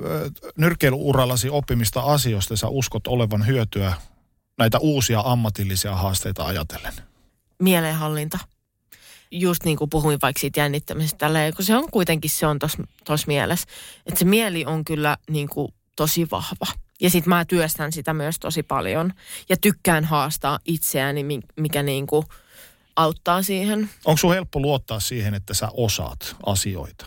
nyrkkeilyurallasi 0.57 1.49
oppimista 1.49 2.01
asioista 2.01 2.57
sä 2.57 2.67
uskot 2.67 3.07
olevan 3.07 3.47
hyötyä 3.47 3.93
näitä 4.57 4.79
uusia 4.79 5.21
ammatillisia 5.25 5.95
haasteita 5.95 6.45
ajatellen? 6.45 6.93
Mielenhallinta 7.61 8.39
just 9.31 9.63
niin 9.63 9.77
kuin 9.77 9.89
puhuin 9.89 10.19
vaikka 10.21 10.39
siitä 10.39 10.59
jännittämisestä, 10.59 11.17
tälleen, 11.17 11.53
kun 11.55 11.65
se 11.65 11.75
on 11.75 11.91
kuitenkin, 11.91 12.31
se 12.31 12.47
on 12.47 12.59
tuossa 13.05 13.27
mielessä, 13.27 13.67
että 14.05 14.19
se 14.19 14.25
mieli 14.25 14.65
on 14.65 14.85
kyllä 14.85 15.17
niin 15.29 15.49
kuin 15.49 15.73
tosi 15.95 16.27
vahva. 16.31 16.65
Ja 17.01 17.09
sitten 17.09 17.29
mä 17.29 17.45
työstän 17.45 17.91
sitä 17.91 18.13
myös 18.13 18.39
tosi 18.39 18.63
paljon 18.63 19.13
ja 19.49 19.57
tykkään 19.57 20.05
haastaa 20.05 20.59
itseäni, 20.65 21.25
mikä 21.57 21.83
niin 21.83 22.07
kuin 22.07 22.25
auttaa 22.95 23.43
siihen. 23.43 23.89
Onko 24.05 24.17
sun 24.17 24.33
helppo 24.33 24.59
luottaa 24.59 24.99
siihen, 24.99 25.33
että 25.33 25.53
sä 25.53 25.69
osaat 25.73 26.35
asioita? 26.45 27.05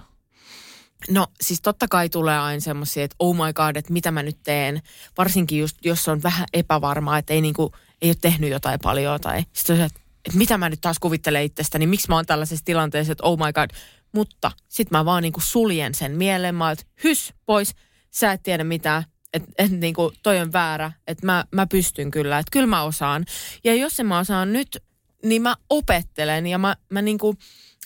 No 1.10 1.26
siis 1.40 1.60
totta 1.60 1.88
kai 1.88 2.08
tulee 2.08 2.38
aina 2.38 2.60
semmoisia, 2.60 3.04
että 3.04 3.16
oh 3.18 3.34
my 3.34 3.52
god, 3.52 3.76
että 3.76 3.92
mitä 3.92 4.10
mä 4.10 4.22
nyt 4.22 4.38
teen. 4.42 4.82
Varsinkin 5.18 5.58
just, 5.58 5.76
jos 5.84 6.08
on 6.08 6.22
vähän 6.22 6.46
epävarmaa, 6.52 7.18
että 7.18 7.34
ei, 7.34 7.40
niinku, 7.40 7.72
ei 8.02 8.08
ole 8.08 8.16
tehnyt 8.20 8.50
jotain 8.50 8.80
paljon 8.82 9.20
tai 9.20 9.44
sitten 9.52 9.76
se, 9.76 9.84
että 9.84 10.00
että 10.26 10.38
mitä 10.38 10.58
mä 10.58 10.68
nyt 10.68 10.80
taas 10.80 10.98
kuvittelen 10.98 11.44
itsestäni, 11.44 11.86
miksi 11.86 12.08
mä 12.08 12.14
oon 12.14 12.26
tällaisessa 12.26 12.64
tilanteessa, 12.64 13.12
että 13.12 13.24
oh 13.24 13.38
my 13.38 13.52
god. 13.52 13.70
Mutta 14.12 14.52
sit 14.68 14.90
mä 14.90 15.04
vaan 15.04 15.22
niinku 15.22 15.40
suljen 15.40 15.94
sen 15.94 16.12
mieleen, 16.12 16.54
mä 16.54 16.70
että 16.70 16.84
hys 17.04 17.34
pois, 17.46 17.74
sä 18.10 18.32
et 18.32 18.42
tiedä 18.42 18.64
mitään, 18.64 19.04
että 19.32 19.52
et 19.58 19.70
niinku 19.70 20.12
toi 20.22 20.40
on 20.40 20.52
väärä, 20.52 20.92
että 21.06 21.26
mä, 21.26 21.44
mä 21.52 21.66
pystyn 21.66 22.10
kyllä, 22.10 22.38
että 22.38 22.50
kyllä 22.50 22.66
mä 22.66 22.82
osaan. 22.82 23.24
Ja 23.64 23.74
jos 23.74 23.96
se 23.96 24.02
mä 24.02 24.18
osaan 24.18 24.52
nyt, 24.52 24.78
niin 25.24 25.42
mä 25.42 25.56
opettelen 25.70 26.46
ja 26.46 26.58
mä, 26.58 26.76
mä 26.90 27.02
niinku, 27.02 27.36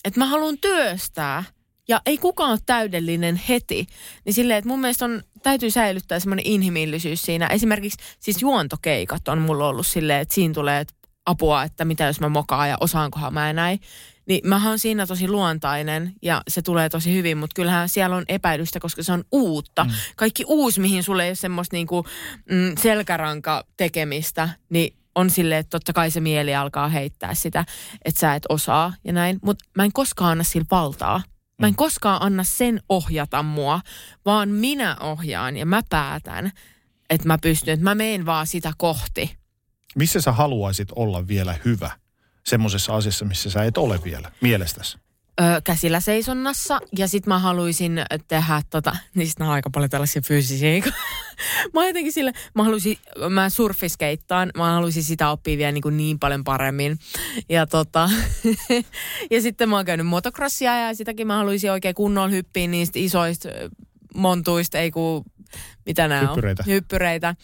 että 0.05 0.21
mä 0.21 0.27
haluan 0.27 0.59
työstää. 0.59 1.45
Ja 1.89 2.01
ei 2.07 2.19
kukaan 2.19 2.51
ole 2.51 2.59
täydellinen 2.67 3.41
heti. 3.49 3.87
Niin 4.25 4.35
silleen, 4.35 4.59
että 4.59 4.69
mun 4.69 4.81
mielestä 4.81 5.05
on, 5.05 5.23
täytyy 5.43 5.71
säilyttää 5.71 6.21
semmoinen 6.21 6.47
inhimillisyys 6.47 7.23
siinä. 7.23 7.47
Esimerkiksi 7.47 7.99
siis 8.21 8.43
juontokeikat 8.43 9.29
on 9.29 9.39
mulla 9.39 9.69
ollut 9.69 9.87
silleen, 9.87 10.21
että 10.21 10.35
siinä 10.35 10.55
tulee, 10.55 10.81
että 10.81 10.95
apua, 11.27 11.63
että 11.63 11.85
mitä 11.85 12.05
jos 12.05 12.21
mä 12.21 12.29
mokaan 12.29 12.69
ja 12.69 12.77
osaankohan 12.81 13.35
mä 13.35 13.53
näin. 13.53 13.81
Niin 14.27 14.49
mä 14.49 14.69
oon 14.69 14.79
siinä 14.79 15.07
tosi 15.07 15.29
luontainen 15.29 16.13
ja 16.23 16.43
se 16.49 16.63
tulee 16.63 16.89
tosi 16.89 17.15
hyvin, 17.15 17.39
mutta 17.39 17.55
kyllähän 17.55 17.89
siellä 17.89 18.17
on 18.17 18.25
epäilystä, 18.29 18.81
koska 18.81 19.03
se 19.03 19.13
on 19.13 19.25
uutta. 19.33 19.85
Mm. 19.85 19.91
Kaikki 20.17 20.45
uusi, 20.47 20.81
mihin 20.81 21.03
sulle 21.03 21.25
ei 21.25 21.31
ole 21.31 21.35
semmoista 21.35 21.77
niinku, 21.77 22.07
mm, 22.51 22.75
selkäranka 22.79 23.65
tekemistä, 23.77 24.49
niin 24.69 24.97
on 25.15 25.31
silleen, 25.31 25.61
että 25.61 25.71
totta 25.71 25.93
kai 25.93 26.11
se 26.11 26.21
mieli 26.21 26.55
alkaa 26.55 26.89
heittää 26.89 27.35
sitä, 27.35 27.65
että 28.05 28.21
sä 28.21 28.35
et 28.35 28.43
osaa 28.49 28.95
ja 29.05 29.13
näin. 29.13 29.39
Mutta 29.43 29.65
mä 29.77 29.85
en 29.85 29.93
koskaan 29.93 30.31
anna 30.31 30.45
sillä 30.45 30.67
valtaa. 30.71 31.23
Mä 31.59 31.67
en 31.67 31.73
mm. 31.73 31.77
koskaan 31.77 32.23
anna 32.23 32.45
sen 32.45 32.81
ohjata 32.89 33.43
mua, 33.43 33.81
vaan 34.25 34.49
minä 34.49 34.97
ohjaan 35.01 35.57
ja 35.57 35.67
mä 35.67 35.81
päätän, 35.91 36.53
että 37.11 37.27
mä 37.27 37.39
pystyn, 37.39 37.75
että 37.75 37.85
mä 37.85 37.95
meen 37.95 38.27
vaan 38.27 38.47
sitä 38.47 38.73
kohti 38.79 39.44
missä 39.95 40.21
sä 40.21 40.33
haluaisit 40.33 40.89
olla 40.97 41.29
vielä 41.29 41.55
hyvä 41.65 41.91
semmoisessa 42.45 42.95
asiassa, 42.97 43.25
missä 43.25 43.51
sä 43.51 43.65
et 43.65 43.79
ole 43.79 44.01
vielä 44.05 44.31
mielestäsi? 44.41 44.99
Öö, 45.41 45.61
käsillä 45.65 46.01
seisonnassa 46.01 46.81
ja 46.99 47.09
sitten 47.09 47.29
mä 47.29 47.39
haluaisin 47.39 48.03
tehdä 48.29 48.63
tota, 48.71 48.97
niistä 49.15 49.45
on 49.45 49.51
aika 49.51 49.71
paljon 49.71 49.91
tällaisia 49.91 50.23
fyysisiä. 50.23 50.83
mä 51.75 51.87
jotenkin 51.87 52.13
sille, 52.13 52.33
mä 52.55 52.63
haluaisin, 52.63 52.99
mä 53.31 53.51
surfiskeittaan, 53.51 54.51
mä 54.57 54.73
haluaisin 54.73 55.05
sitä 55.05 55.31
oppia 55.31 55.59
vielä 55.59 55.73
niin, 55.73 55.83
kuin 55.83 55.97
niin 55.97 56.19
paljon 56.19 56.45
paremmin. 56.45 56.99
Ja 57.49 57.67
tota, 57.67 58.11
ja 59.31 59.43
sitten 59.43 59.69
mä 59.69 59.77
oon 59.77 59.85
käynyt 59.85 60.07
motocrossia 60.07 60.79
ja 60.79 60.95
sitäkin 60.95 61.27
mä 61.27 61.37
haluaisin 61.37 61.73
oikein 61.73 61.95
kunnolla 61.95 62.29
hyppiä 62.29 62.67
niistä 62.67 62.99
isoista 62.99 63.49
montuista, 64.15 64.79
ei 64.79 64.91
kun 64.91 65.25
mitä 65.87 66.09
nämä 66.09 66.21
Hyppyreitä. 66.21 66.63
on? 66.67 66.73
Hyppyreitä. 66.73 67.35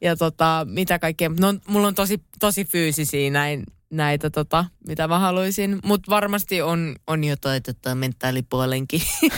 Ja 0.00 0.16
tota, 0.16 0.66
mitä 0.70 0.98
kaikkea. 0.98 1.30
No, 1.40 1.54
mulla 1.68 1.88
on 1.88 1.94
tosi, 1.94 2.22
tosi 2.40 2.64
fyysisiä 2.64 3.30
näin, 3.30 3.64
näitä, 3.90 4.30
tota, 4.30 4.64
mitä 4.86 5.08
mä 5.08 5.18
haluaisin. 5.18 5.78
Mutta 5.84 6.10
varmasti 6.10 6.62
on, 6.62 6.96
on 7.06 7.24
jotain 7.24 7.62
tota, 7.62 7.94
mentaalipuolenkin. 7.94 9.02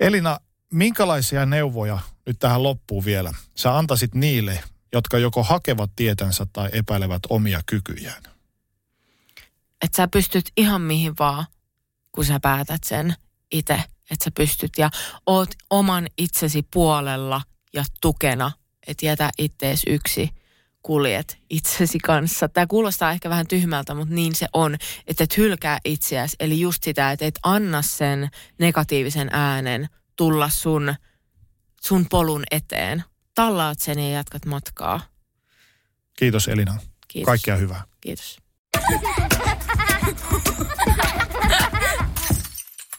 Elina, 0.00 0.40
minkälaisia 0.72 1.46
neuvoja 1.46 1.98
nyt 2.26 2.38
tähän 2.38 2.62
loppuun 2.62 3.04
vielä 3.04 3.32
sä 3.56 3.78
antaisit 3.78 4.14
niille, 4.14 4.62
jotka 4.92 5.18
joko 5.18 5.42
hakevat 5.42 5.90
tietänsä 5.96 6.46
tai 6.52 6.68
epäilevät 6.72 7.22
omia 7.28 7.60
kykyjään? 7.66 8.22
Että 9.84 9.96
sä 9.96 10.08
pystyt 10.08 10.44
ihan 10.56 10.80
mihin 10.80 11.12
vaan, 11.18 11.46
kun 12.12 12.24
sä 12.24 12.40
päätät 12.40 12.84
sen 12.84 13.14
itse 13.50 13.84
että 14.10 14.24
sä 14.24 14.30
pystyt 14.36 14.72
ja 14.78 14.90
oot 15.26 15.50
oman 15.70 16.06
itsesi 16.18 16.66
puolella 16.72 17.42
ja 17.74 17.84
tukena, 18.00 18.52
että 18.86 19.06
jätä 19.06 19.30
ittees 19.38 19.82
yksi 19.86 20.30
kuljet 20.82 21.38
itsesi 21.50 21.98
kanssa. 21.98 22.48
Tämä 22.48 22.66
kuulostaa 22.66 23.12
ehkä 23.12 23.30
vähän 23.30 23.46
tyhmältä, 23.46 23.94
mutta 23.94 24.14
niin 24.14 24.34
se 24.34 24.46
on, 24.52 24.76
että 25.06 25.24
et 25.24 25.36
hylkää 25.36 25.78
itseäsi. 25.84 26.36
Eli 26.40 26.60
just 26.60 26.82
sitä, 26.82 27.12
että 27.12 27.26
et 27.26 27.38
anna 27.42 27.82
sen 27.82 28.28
negatiivisen 28.58 29.28
äänen 29.32 29.88
tulla 30.16 30.48
sun, 30.48 30.94
sun 31.82 32.06
polun 32.10 32.44
eteen, 32.50 33.04
tallaat 33.34 33.78
sen 33.78 33.98
ja 33.98 34.10
jatkat 34.10 34.46
matkaa. 34.46 35.00
Kiitos 36.18 36.48
Elina. 36.48 36.76
Kiitos. 37.08 37.26
Kaikkea 37.26 37.56
hyvää. 37.56 37.84
Kiitos. 38.00 38.38